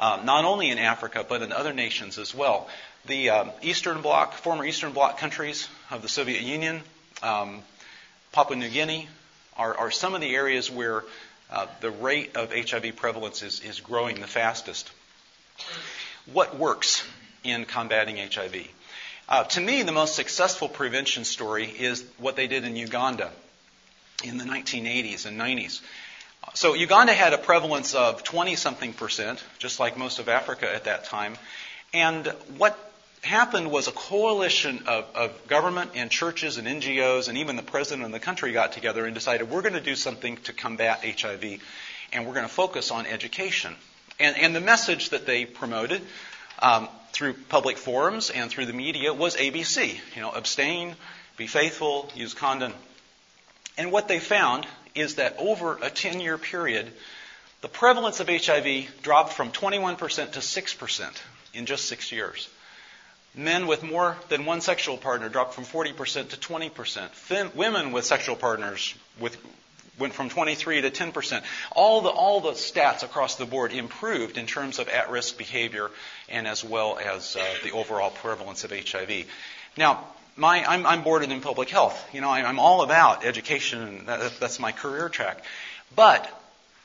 [0.00, 2.68] um, not only in Africa, but in other nations as well.
[3.06, 6.80] The um, Eastern Bloc, former Eastern Bloc countries of the Soviet Union,
[7.22, 7.62] um,
[8.32, 9.08] Papua New Guinea,
[9.56, 11.04] are, are, some of the areas where
[11.50, 14.90] uh, the rate of HIV prevalence is, is growing the fastest.
[16.32, 17.04] What works
[17.44, 18.68] in combating HIV?
[19.30, 23.30] Uh, to me, the most successful prevention story is what they did in Uganda
[24.24, 25.80] in the 1980s and 90s.
[26.54, 30.84] So Uganda had a prevalence of 20 something percent, just like most of Africa at
[30.84, 31.36] that time.
[31.94, 32.76] And what
[33.22, 38.06] happened was a coalition of, of, government and churches and NGOs and even the president
[38.06, 41.60] of the country got together and decided we're going to do something to combat HIV
[42.12, 43.76] and we're going to focus on education.
[44.18, 46.00] And, and the message that they promoted
[46.60, 46.88] um,
[47.20, 50.00] through public forums and through the media was ABC.
[50.16, 50.96] You know, abstain,
[51.36, 52.72] be faithful, use condom.
[53.76, 56.90] And what they found is that over a 10 year period,
[57.60, 59.98] the prevalence of HIV dropped from 21%
[60.32, 61.10] to 6%
[61.52, 62.48] in just six years.
[63.34, 67.54] Men with more than one sexual partner dropped from 40% to 20%.
[67.54, 69.36] women with sexual partners with,
[70.00, 71.42] went from 23 to 10%.
[71.72, 75.90] All the, all the stats across the board improved in terms of at-risk behavior
[76.28, 79.26] and as well as uh, the overall prevalence of HIV.
[79.76, 80.04] Now,
[80.36, 82.02] my, I'm, I'm boarded in public health.
[82.12, 85.44] You know, I, I'm all about education, that, that's my career track.
[85.94, 86.28] But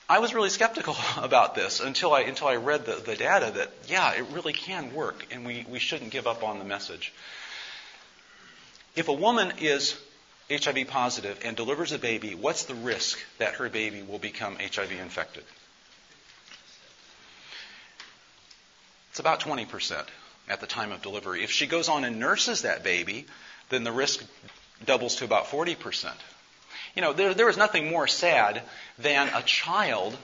[0.08, 3.72] I was really skeptical about this until I until I read the, the data that
[3.88, 7.12] yeah, it really can work, and we, we shouldn't give up on the message.
[8.96, 10.00] If a woman is
[10.50, 14.92] HIV positive and delivers a baby, what's the risk that her baby will become HIV
[14.92, 15.44] infected?
[19.10, 20.06] It's about 20%
[20.50, 21.44] at the time of delivery.
[21.44, 23.26] If she goes on and nurses that baby,
[23.70, 24.24] then the risk
[24.86, 26.12] doubles to about 40%.
[26.96, 28.62] You know, there, there is nothing more sad
[29.00, 30.18] than a child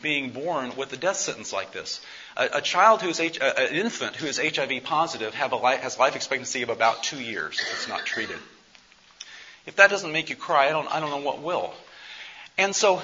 [0.00, 2.00] being born with a death sentence like this.
[2.36, 5.76] A, a child who is H, a, an infant who is HIV positive have a
[5.76, 8.38] has life expectancy of about two years if it's not treated.
[9.66, 11.72] If that doesn't make you cry, I don't, I don't know what will.
[12.58, 13.02] And so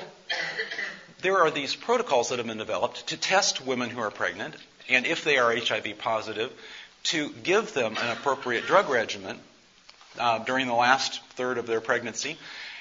[1.22, 4.54] there are these protocols that have been developed to test women who are pregnant
[4.88, 6.52] and if they are HIV positive,
[7.04, 9.38] to give them an appropriate drug regimen
[10.18, 12.38] uh, during the last third of their pregnancy,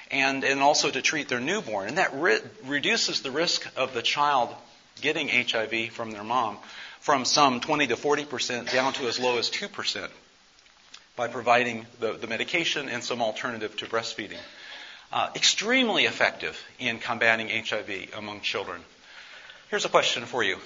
[0.10, 1.90] and, and also to treat their newborn.
[1.90, 4.54] And that re- reduces the risk of the child
[5.02, 6.58] getting HIV from their mom
[7.00, 10.12] from some 20 to 40 percent down to as low as 2 percent
[11.18, 14.40] by providing the, the medication and some alternative to breastfeeding.
[15.12, 18.82] Uh, extremely effective in combating HIV among children.
[19.70, 20.58] Here's a question for you.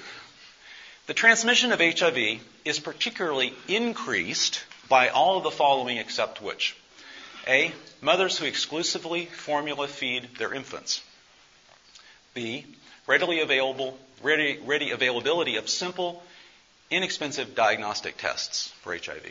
[1.08, 6.76] The transmission of HIV is particularly increased by all of the following except which?
[7.48, 7.72] A.
[8.02, 11.02] Mothers who exclusively formula feed their infants.
[12.34, 12.66] B.
[13.08, 16.24] Readily available, ready, ready availability of simple,
[16.90, 19.26] inexpensive diagnostic tests for HIV.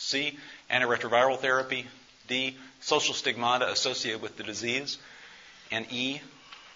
[0.00, 0.38] C.
[0.70, 1.86] Antiretroviral therapy.
[2.26, 2.56] D.
[2.80, 4.98] Social stigmata associated with the disease.
[5.70, 6.20] And E.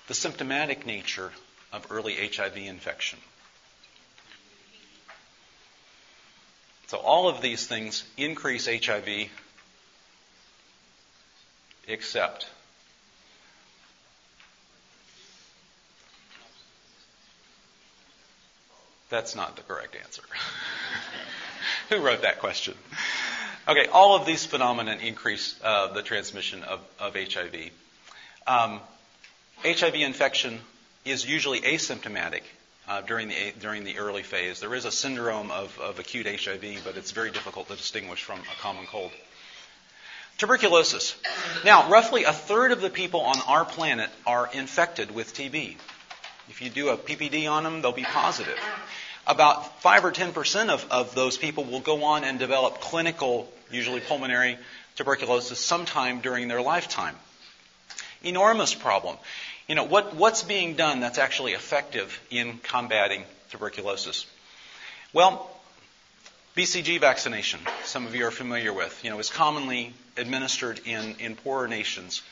[0.06, 1.32] the symptomatic nature
[1.72, 3.18] of early HIV infection.
[6.88, 9.30] So all of these things increase HIV
[11.88, 12.46] except
[19.10, 20.22] That's not the correct answer.
[21.90, 22.74] Who wrote that question?
[23.66, 27.70] Okay, all of these phenomena increase uh, the transmission of, of HIV.
[28.46, 28.80] Um,
[29.64, 30.60] HIV infection
[31.04, 32.42] is usually asymptomatic
[32.88, 34.60] uh, during the during the early phase.
[34.60, 38.40] There is a syndrome of, of acute HIV, but it's very difficult to distinguish from
[38.40, 39.12] a common cold.
[40.36, 41.16] Tuberculosis.
[41.64, 45.76] Now, roughly a third of the people on our planet are infected with TB.
[46.48, 48.58] If you do a PPD on them, they'll be positive.
[49.26, 54.00] About 5 or 10% of, of those people will go on and develop clinical, usually
[54.00, 54.58] pulmonary
[54.96, 57.16] tuberculosis sometime during their lifetime.
[58.22, 59.16] Enormous problem.
[59.66, 64.26] You know, what, what's being done that's actually effective in combating tuberculosis?
[65.12, 65.50] Well,
[66.56, 71.34] BCG vaccination, some of you are familiar with, you know, is commonly administered in, in
[71.34, 72.22] poorer nations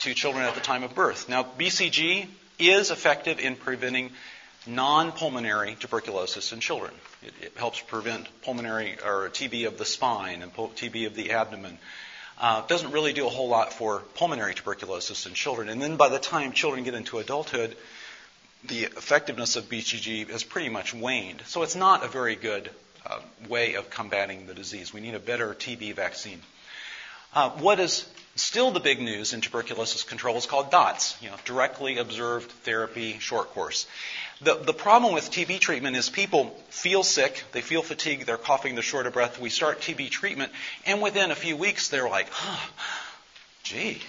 [0.00, 1.28] to children at the time of birth.
[1.28, 2.26] Now, BCG
[2.58, 4.10] is effective in preventing
[4.66, 6.92] non-pulmonary tuberculosis in children.
[7.22, 11.78] It, it, helps prevent pulmonary or TB of the spine and TB of the abdomen.
[12.38, 15.68] Uh, doesn't really do a whole lot for pulmonary tuberculosis in children.
[15.68, 17.76] And then by the time children get into adulthood,
[18.64, 21.42] the effectiveness of BCG has pretty much waned.
[21.46, 22.70] So it's not a very good
[23.06, 24.92] uh, way of combating the disease.
[24.92, 26.40] We need a better TB vaccine.
[27.32, 31.36] Uh, what is still the big news in tuberculosis control is called DOTS, you know,
[31.44, 33.86] directly observed therapy short course.
[34.40, 38.74] The, the problem with TB treatment is people feel sick, they feel fatigued, they're coughing,
[38.74, 39.40] they're short of breath.
[39.40, 40.52] We start TB treatment,
[40.84, 42.70] and within a few weeks, they're like, oh,
[43.62, 44.00] gee,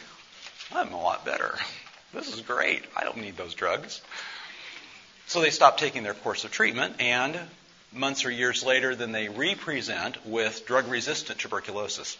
[0.73, 1.57] I'm a lot better.
[2.13, 2.83] This is great.
[2.95, 4.01] I don't need those drugs.
[5.27, 7.39] So they stop taking their course of treatment, and
[7.93, 12.17] months or years later, then they represent with drug resistant tuberculosis.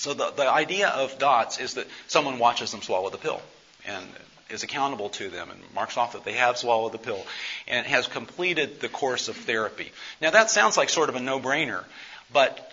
[0.00, 3.42] So the, the idea of DOTS is that someone watches them swallow the pill.
[3.84, 4.06] And
[4.48, 7.24] is accountable to them and marks off that they have swallowed the pill
[7.68, 9.92] and has completed the course of therapy.
[10.20, 11.84] Now that sounds like sort of a no-brainer,
[12.32, 12.72] but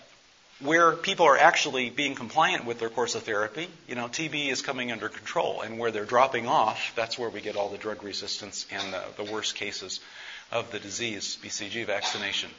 [0.59, 4.63] where people are actually being compliant with their course of therapy, you know, TB is
[4.63, 8.01] coming under control, and where they're dropping off, that's where we get all the drug
[8.03, 9.99] resistance and the, the worst cases
[10.51, 12.49] of the disease, BCG vaccination.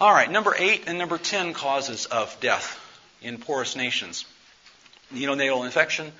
[0.00, 2.82] All right, number eight and number ten causes of death
[3.22, 4.24] in poorest nations:
[5.12, 6.12] neonatal infection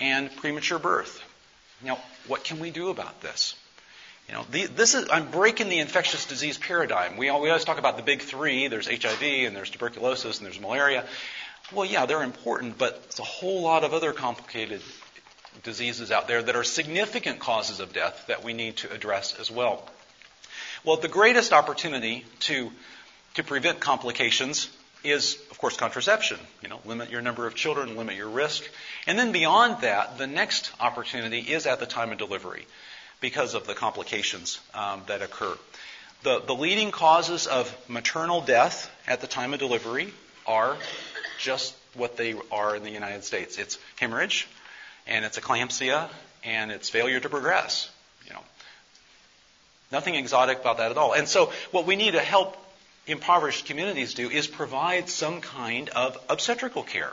[0.00, 1.22] and premature birth.
[1.82, 3.54] Now, what can we do about this?
[4.28, 7.16] You know, the, this is, I'm breaking the infectious disease paradigm.
[7.16, 8.68] We, we always talk about the big three.
[8.68, 11.06] There's HIV and there's tuberculosis and there's malaria.
[11.72, 14.82] Well, yeah, they're important, but there's a whole lot of other complicated
[15.62, 19.50] diseases out there that are significant causes of death that we need to address as
[19.50, 19.88] well.
[20.84, 22.70] Well, the greatest opportunity to,
[23.34, 24.68] to prevent complications
[25.04, 26.38] is, of course, contraception.
[26.62, 28.64] You know, limit your number of children, limit your risk.
[29.06, 32.66] And then beyond that, the next opportunity is at the time of delivery
[33.20, 35.56] because of the complications um, that occur.
[36.22, 40.12] The, the leading causes of maternal death at the time of delivery
[40.46, 40.76] are
[41.38, 43.58] just what they are in the United States.
[43.58, 44.48] It's hemorrhage,
[45.06, 46.08] and it's eclampsia,
[46.44, 47.90] and it's failure to progress.
[48.26, 48.42] You know,
[49.92, 51.12] nothing exotic about that at all.
[51.12, 52.56] And so, what we need to help
[53.08, 57.12] impoverished communities do is provide some kind of obstetrical care.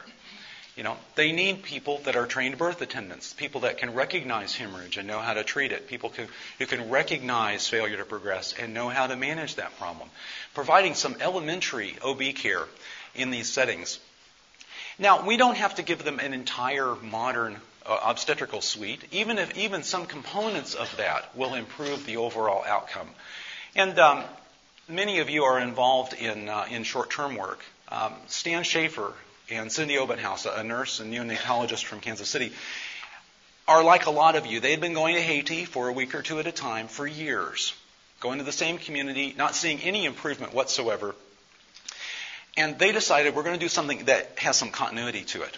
[0.75, 4.97] You know, they need people that are trained birth attendants, people that can recognize hemorrhage
[4.97, 6.25] and know how to treat it, people who,
[6.59, 10.09] who can recognize failure to progress and know how to manage that problem.
[10.53, 12.65] Providing some elementary OB care
[13.15, 13.99] in these settings.
[14.99, 19.57] Now, we don't have to give them an entire modern uh, obstetrical suite, even if
[19.57, 23.07] even some components of that will improve the overall outcome.
[23.75, 24.23] And um,
[24.87, 27.59] many of you are involved in, uh, in short-term work.
[27.89, 29.13] Um, Stan Schaefer
[29.49, 32.51] and Cindy Obenhaus, a nurse and neonatologist from Kansas City,
[33.67, 34.59] are like a lot of you.
[34.59, 37.07] They had been going to Haiti for a week or two at a time for
[37.07, 37.73] years,
[38.19, 41.15] going to the same community, not seeing any improvement whatsoever.
[42.57, 45.57] And they decided we're going to do something that has some continuity to it.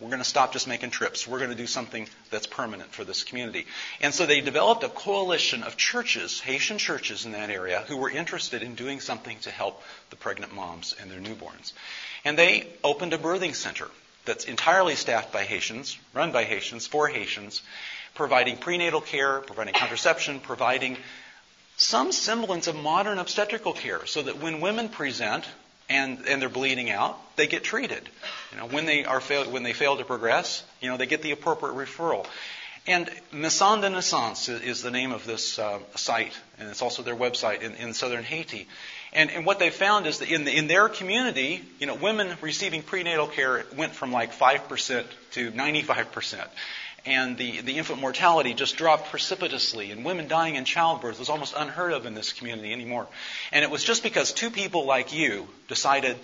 [0.00, 1.26] We're going to stop just making trips.
[1.26, 3.66] We're going to do something that's permanent for this community.
[4.00, 8.10] And so they developed a coalition of churches, Haitian churches in that area, who were
[8.10, 11.72] interested in doing something to help the pregnant moms and their newborns.
[12.24, 13.88] And they opened a birthing center
[14.24, 17.62] that's entirely staffed by Haitians, run by Haitians, for Haitians,
[18.14, 20.96] providing prenatal care, providing contraception, providing
[21.76, 25.44] some semblance of modern obstetrical care so that when women present
[25.88, 28.08] and, and they're bleeding out, they get treated.
[28.52, 31.22] You know, when they are fail, when they fail to progress, you know, they get
[31.22, 32.26] the appropriate referral.
[32.86, 37.16] And Maison de Naissance is the name of this uh, site, and it's also their
[37.16, 38.68] website in, in southern Haiti.
[39.14, 42.36] And, and, what they found is that in, the, in their community, you know, women
[42.42, 46.46] receiving prenatal care went from like 5% to 95%.
[47.06, 51.54] And the, the infant mortality just dropped precipitously, and women dying in childbirth was almost
[51.56, 53.06] unheard of in this community anymore.
[53.52, 56.16] And it was just because two people like you decided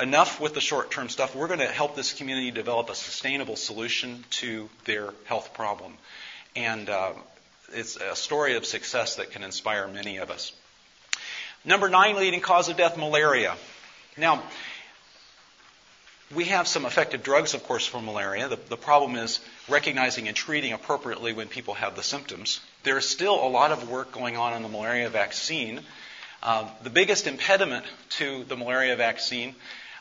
[0.00, 1.34] enough with the short term stuff.
[1.34, 5.92] We're going to help this community develop a sustainable solution to their health problem.
[6.56, 7.12] And uh,
[7.72, 10.52] it's a story of success that can inspire many of us.
[11.64, 13.54] Number nine leading cause of death malaria.
[14.16, 14.42] Now,
[16.34, 18.48] we have some effective drugs, of course, for malaria.
[18.48, 22.60] The, the, problem is recognizing and treating appropriately when people have the symptoms.
[22.82, 25.80] There is still a lot of work going on on the malaria vaccine.
[26.42, 29.54] Uh, the biggest impediment to the malaria vaccine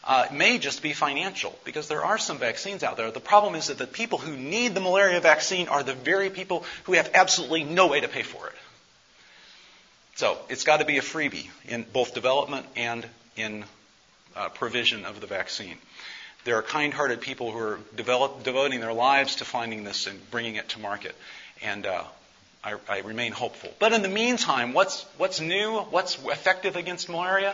[0.03, 3.09] uh, may just be financial because there are some vaccines out there.
[3.11, 6.65] The problem is that the people who need the malaria vaccine are the very people
[6.84, 8.53] who have absolutely no way to pay for it.
[10.15, 13.05] So it's got to be a freebie in both development and
[13.36, 13.65] in
[14.36, 15.78] uh, provision of the vaccine.
[16.48, 20.56] There are kind-hearted people who are develop, devoting their lives to finding this and bringing
[20.56, 21.14] it to market,
[21.62, 22.06] and uh,
[22.64, 23.74] I, I, remain hopeful.
[23.80, 25.78] But in the meantime, what's what's new?
[25.78, 27.54] What's effective against malaria?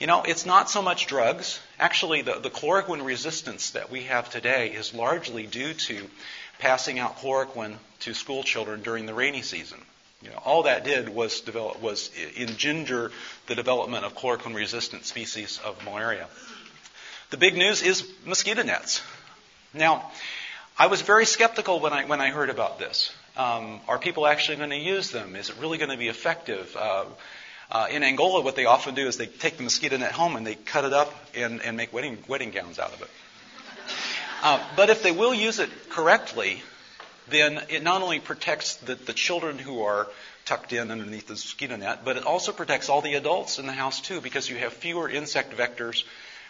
[0.00, 1.60] You know, it's not so much drugs.
[1.78, 6.10] Actually, the, the chloroquine resistance that we have today is largely due to
[6.58, 9.78] passing out chloroquine to school children during the rainy season.
[10.22, 13.12] You know, all that did was develop, was engender
[13.46, 16.26] the development of chloroquine-resistant species of malaria.
[17.30, 19.02] The big news is mosquito nets.
[19.74, 20.10] Now,
[20.78, 23.12] I was very skeptical when I when I heard about this.
[23.36, 25.36] Um, are people actually going to use them?
[25.36, 26.74] Is it really going to be effective?
[26.74, 27.04] Uh,
[27.70, 30.46] uh, in Angola, what they often do is they take the mosquito net home and
[30.46, 33.10] they cut it up and, and make wedding, wedding gowns out of it.
[34.42, 36.62] Uh, but if they will use it correctly,
[37.28, 40.08] then it not only protects the, the children who are
[40.46, 43.72] tucked in underneath the mosquito net, but it also protects all the adults in the
[43.72, 46.04] house too, because you have fewer insect vectors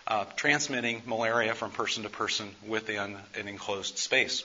[0.08, 4.42] uh, transmitting malaria from person to person within an enclosed space.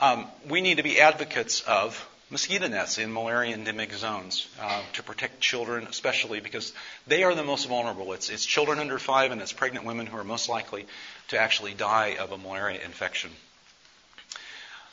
[0.00, 5.02] Um, we need to be advocates of mosquito nets in malaria endemic zones uh, to
[5.02, 6.72] protect children, especially because
[7.06, 8.12] they are the most vulnerable.
[8.12, 10.86] It's, it's children under five and it's pregnant women who are most likely
[11.28, 13.30] to actually die of a malaria infection.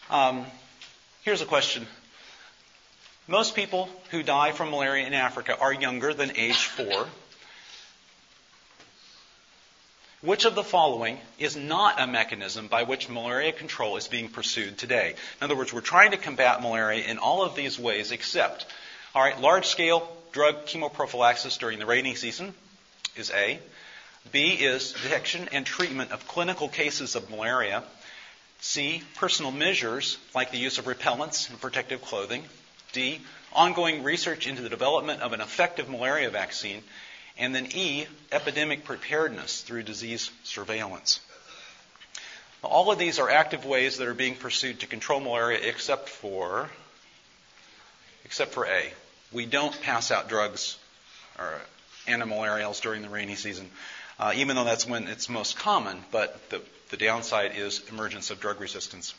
[0.09, 0.45] Um,
[1.23, 1.85] here's a question.
[3.27, 7.07] Most people who die from malaria in Africa are younger than age four.
[10.25, 14.75] Which of the following is not a mechanism by which malaria control is being pursued
[14.75, 15.11] today?
[15.11, 18.65] In other words, we're trying to combat malaria in all of these ways except,
[19.13, 22.55] all right, large scale drug chemoprophylaxis during the rainy season
[23.15, 23.59] is A.
[24.31, 27.83] B is detection and treatment of clinical cases of malaria.
[28.61, 32.43] C, personal measures like the use of repellents and protective clothing.
[32.93, 33.21] D,
[33.53, 36.81] ongoing research into the development of an effective malaria vaccine.
[37.37, 41.19] And then E, epidemic preparedness through disease surveillance.
[42.63, 46.69] All of these are active ways that are being pursued to control malaria except for
[48.23, 48.91] except for A.
[49.31, 50.77] We don't pass out drugs
[51.37, 51.61] or
[52.07, 53.69] antimalarials during the rainy season,
[54.19, 58.39] uh, even though that's when it's most common, but the, the downside is emergence of
[58.39, 59.13] drug resistance.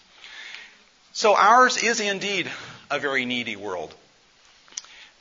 [1.13, 2.51] So ours is indeed
[2.91, 3.95] a very needy world.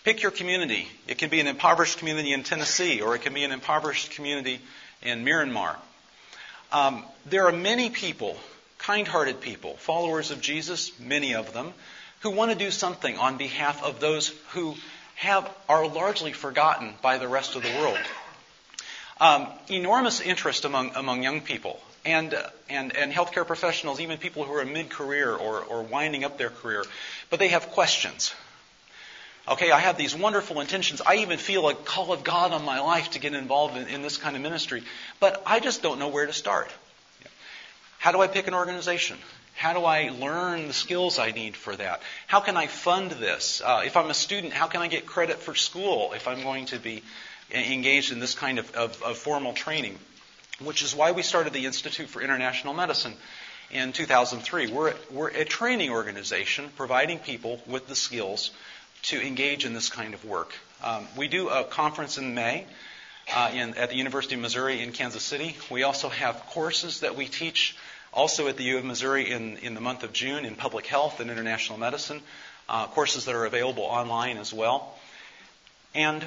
[0.05, 0.87] Pick your community.
[1.07, 4.61] It can be an impoverished community in Tennessee, or it can be an impoverished community
[5.01, 5.77] in Myanmar.
[6.71, 8.37] Um, there are many people,
[8.77, 11.73] kind hearted people, followers of Jesus, many of them,
[12.19, 14.75] who want to do something on behalf of those who
[15.15, 17.97] have, are largely forgotten by the rest of the world.
[19.19, 24.43] Um, enormous interest among, among young people and, uh, and, and healthcare professionals, even people
[24.43, 26.83] who are mid career or, or winding up their career,
[27.31, 28.35] but they have questions.
[29.47, 31.01] Okay, I have these wonderful intentions.
[31.05, 34.01] I even feel a call of God on my life to get involved in, in
[34.01, 34.83] this kind of ministry,
[35.19, 36.71] but I just don't know where to start.
[37.99, 39.17] How do I pick an organization?
[39.55, 42.01] How do I learn the skills I need for that?
[42.27, 43.61] How can I fund this?
[43.63, 46.65] Uh, if I'm a student, how can I get credit for school if I'm going
[46.67, 47.03] to be
[47.51, 49.97] engaged in this kind of, of, of formal training?
[50.59, 53.13] Which is why we started the Institute for International Medicine
[53.71, 54.67] in 2003.
[54.67, 58.51] We're, we're a training organization providing people with the skills
[59.07, 60.53] to engage in this kind of work.
[60.83, 62.65] Um, we do a conference in May
[63.33, 65.55] uh, in, at the University of Missouri in Kansas City.
[65.69, 67.75] We also have courses that we teach
[68.13, 71.19] also at the U of Missouri in, in the month of June in public health
[71.19, 72.21] and international medicine,
[72.69, 74.97] uh, courses that are available online as well.
[75.93, 76.23] And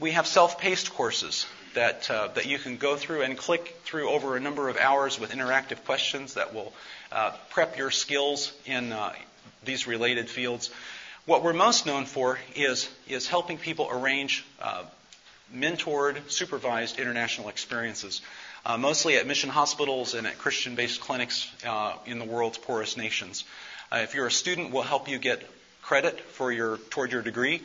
[0.00, 4.36] we have self-paced courses that, uh, that you can go through and click through over
[4.36, 6.72] a number of hours with interactive questions that will
[7.12, 9.12] uh, prep your skills in uh,
[9.64, 10.70] these related fields.
[11.28, 14.84] What we're most known for is, is helping people arrange uh,
[15.54, 18.22] mentored, supervised international experiences,
[18.64, 22.96] uh, mostly at mission hospitals and at Christian based clinics uh, in the world's poorest
[22.96, 23.44] nations.
[23.92, 25.46] if you're a student, we'll help you get
[25.82, 27.60] credit for your, toward your degree.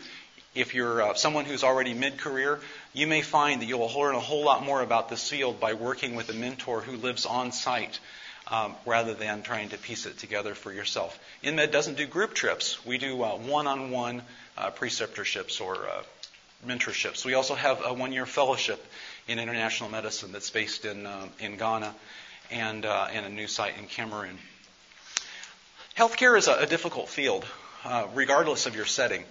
[0.53, 2.59] If you're uh, someone who's already mid-career,
[2.91, 6.15] you may find that you'll learn a whole lot more about this field by working
[6.15, 7.97] with a mentor who lives on site
[8.47, 11.17] um, rather than trying to piece it together for yourself.
[11.43, 12.85] InMed doesn't do group trips.
[12.85, 14.21] We do uh, one-on-one
[14.57, 16.03] uh, preceptorships or uh,
[16.67, 17.25] mentorships.
[17.25, 18.83] We also have a one-year fellowship
[19.27, 21.93] in international medicine that's based in uh, in Ghana
[22.51, 24.37] and uh, and a new site in Cameroon.
[25.97, 27.45] Healthcare is a, a difficult field,
[27.85, 29.23] uh, regardless of your setting.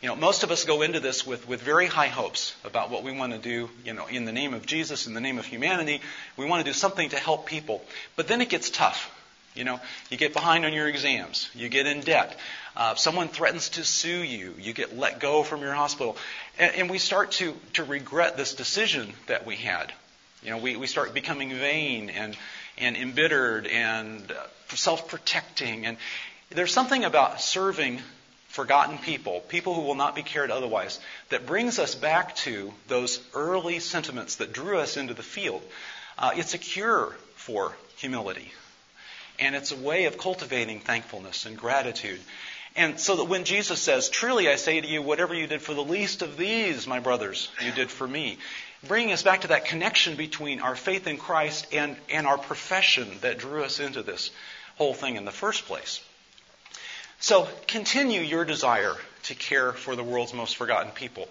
[0.00, 3.02] You know, most of us go into this with, with very high hopes about what
[3.02, 5.46] we want to do, you know, in the name of Jesus, in the name of
[5.46, 6.00] humanity.
[6.36, 7.82] We want to do something to help people.
[8.14, 9.12] But then it gets tough.
[9.56, 11.50] You know, you get behind on your exams.
[11.52, 12.38] You get in debt.
[12.76, 14.54] Uh, someone threatens to sue you.
[14.56, 16.16] You get let go from your hospital.
[16.60, 19.92] And, and we start to, to regret this decision that we had.
[20.44, 22.36] You know, we, we start becoming vain and,
[22.76, 24.34] and embittered and uh,
[24.76, 25.86] self-protecting.
[25.86, 25.96] And
[26.50, 28.00] there's something about serving
[28.58, 30.98] forgotten people, people who will not be cared otherwise,
[31.28, 35.62] that brings us back to those early sentiments that drew us into the field.
[36.18, 38.50] Uh, it's a cure for humility.
[39.38, 42.18] And it's a way of cultivating thankfulness and gratitude.
[42.74, 45.74] And so that when Jesus says, Truly I say to you, whatever you did for
[45.74, 48.38] the least of these, my brothers, you did for me,
[48.88, 53.08] bringing us back to that connection between our faith in Christ and, and our profession
[53.20, 54.32] that drew us into this
[54.78, 56.00] whole thing in the first place.
[57.20, 58.94] So continue your desire
[59.24, 61.28] to care for the world's most forgotten people.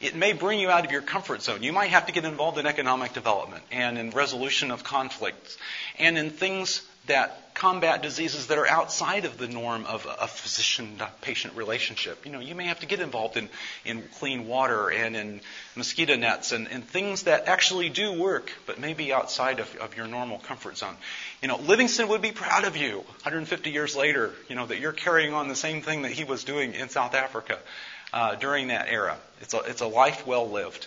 [0.00, 1.62] It may bring you out of your comfort zone.
[1.62, 5.58] You might have to get involved in economic development and in resolution of conflicts
[5.98, 11.56] and in things that combat diseases that are outside of the norm of a physician-patient
[11.56, 12.24] relationship.
[12.24, 13.48] You know, you may have to get involved in,
[13.84, 15.40] in clean water and in
[15.74, 20.06] mosquito nets and, and things that actually do work, but maybe outside of, of your
[20.06, 20.94] normal comfort zone.
[21.42, 24.92] You know, Livingstone would be proud of you 150 years later, you know, that you're
[24.92, 27.58] carrying on the same thing that he was doing in South Africa
[28.12, 29.16] uh, during that era.
[29.40, 30.86] It's a, it's a life well lived.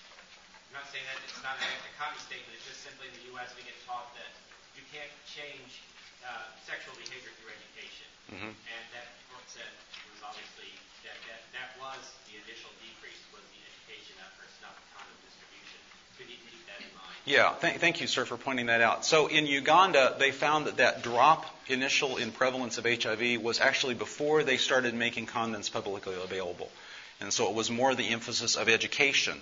[0.91, 2.55] saying that it's not a economy statement.
[2.55, 3.51] It's just simply in the U.S.
[3.59, 4.31] we get taught that
[4.75, 5.83] you can't change
[6.23, 8.07] uh, sexual behavior through education.
[8.31, 8.55] Mm-hmm.
[8.55, 9.67] And that court said
[10.15, 10.71] was obviously
[11.03, 11.99] that, that that was
[12.31, 15.79] the initial decrease was the education efforts, not the condom distribution.
[16.15, 17.19] Could you keep that in mind?
[17.27, 19.03] Yeah, th- thank you, sir, for pointing that out.
[19.03, 23.99] So in Uganda, they found that that drop initial in prevalence of HIV was actually
[23.99, 26.71] before they started making condoms publicly available.
[27.19, 29.35] And so it was more the emphasis of education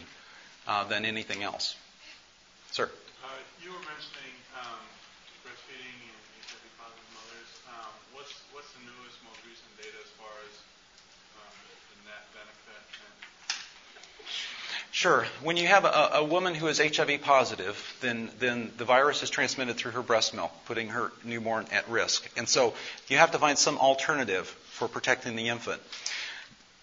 [0.70, 1.76] uh, than anything else.
[2.72, 2.86] Sir.
[2.86, 3.28] Uh,
[3.62, 4.78] you were mentioning um,
[5.42, 7.50] breastfeeding and HIV positive mothers.
[7.74, 10.54] Um, what's what's the newest, most recent data as far as
[11.42, 11.56] um,
[11.90, 12.82] the net benefit?
[14.92, 15.26] Sure.
[15.42, 19.30] When you have a, a, woman who is HIV positive, then, then the virus is
[19.30, 22.30] transmitted through her breast milk, putting her newborn at risk.
[22.38, 22.74] And so
[23.08, 25.82] you have to find some alternative for protecting the infant.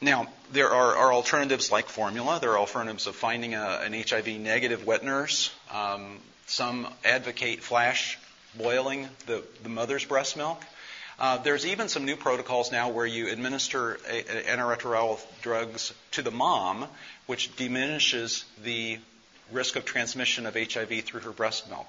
[0.01, 2.39] Now, there are, are, alternatives like formula.
[2.39, 5.55] There are alternatives of finding a, an HIV negative wet nurse.
[5.73, 8.19] Um, some advocate flash
[8.57, 10.63] boiling the, the mother's breast milk.
[11.19, 16.21] Uh, there's even some new protocols now where you administer a, a antiretroviral drugs to
[16.21, 16.87] the mom,
[17.25, 18.99] which diminishes the
[19.51, 21.89] risk of transmission of HIV through her breast milk.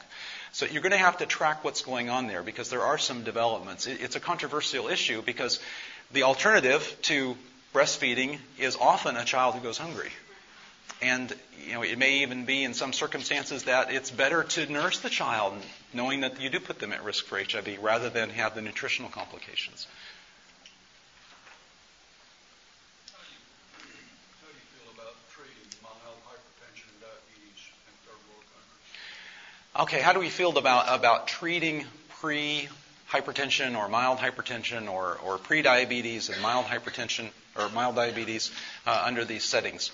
[0.53, 3.23] So you're going to have to track what's going on there because there are some
[3.23, 3.85] developments.
[3.85, 5.59] It, it's a controversial issue because
[6.13, 7.35] the alternative to
[7.77, 10.09] breastfeeding is often a child who goes hungry.
[10.99, 11.31] And
[11.63, 15.11] you know, it may even be in some circumstances that it's better to nurse the
[15.11, 15.53] child,
[15.93, 19.11] knowing that you do put them at risk for HIV, rather than have the nutritional
[19.11, 19.85] complications.
[29.79, 31.85] Okay, how do we feel about, about treating
[32.19, 32.67] pre
[33.11, 38.51] hypertension or mild hypertension or, or pre-diabetes and mild hypertension or mild diabetes
[38.85, 39.91] uh, under these settings.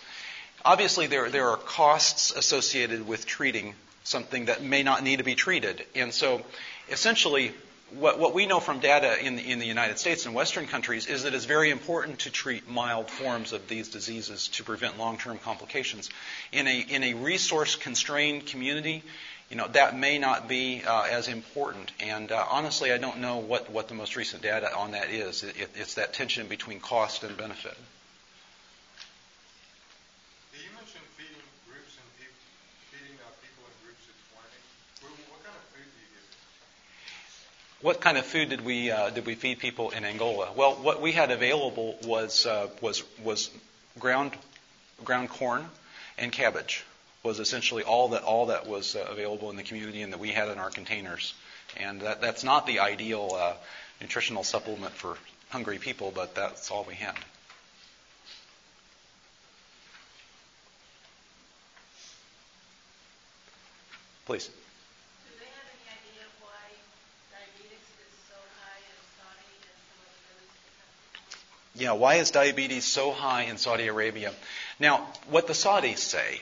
[0.65, 5.35] Obviously, there, there are costs associated with treating something that may not need to be
[5.35, 5.85] treated.
[5.95, 6.41] And so,
[6.89, 7.53] essentially,
[7.99, 11.07] what, what we know from data in the, in the United States and Western countries
[11.07, 15.37] is that it's very important to treat mild forms of these diseases to prevent long-term
[15.39, 16.09] complications.
[16.51, 19.03] In a, in a resource-constrained community,
[19.49, 21.91] you know, that may not be uh, as important.
[21.99, 25.43] And uh, honestly, I don't know what, what the most recent data on that is.
[25.43, 27.77] It, it's that tension between cost and benefit.
[35.01, 37.85] What what kind of food do you get?
[37.85, 40.51] What kind of food did we uh, did we feed people in Angola?
[40.55, 43.51] Well, what we had available was uh, was was
[43.99, 44.31] ground
[45.03, 45.65] ground corn
[46.17, 46.83] and cabbage
[47.23, 50.27] was essentially all that all that was uh, available in the community and that we
[50.27, 51.33] had in our containers.
[51.77, 53.53] And that, that's not the ideal uh,
[54.01, 55.15] nutritional supplement for
[55.49, 57.15] hungry people, but that's all we had.
[64.25, 64.47] Please.
[64.47, 64.53] Do
[65.39, 66.51] they have any idea why
[67.31, 71.23] diabetes is so high in Saudi and so what it really is the kind of
[71.23, 74.33] people Yeah, why is diabetes so high in Saudi Arabia?
[74.77, 76.41] Now, what the Saudis say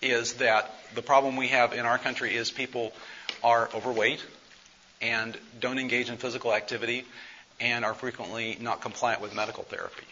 [0.00, 2.92] is that the problem we have in our country is people
[3.42, 4.24] are overweight
[5.00, 7.04] and don't engage in physical activity
[7.60, 10.04] and are frequently not compliant with medical therapy.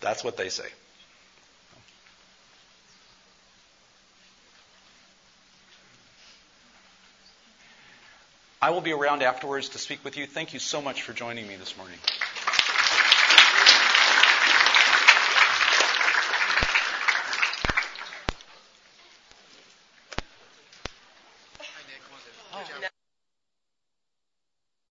[0.00, 0.66] That's what they say.
[8.60, 10.26] I will be around afterwards to speak with you.
[10.26, 11.98] Thank you so much for joining me this morning.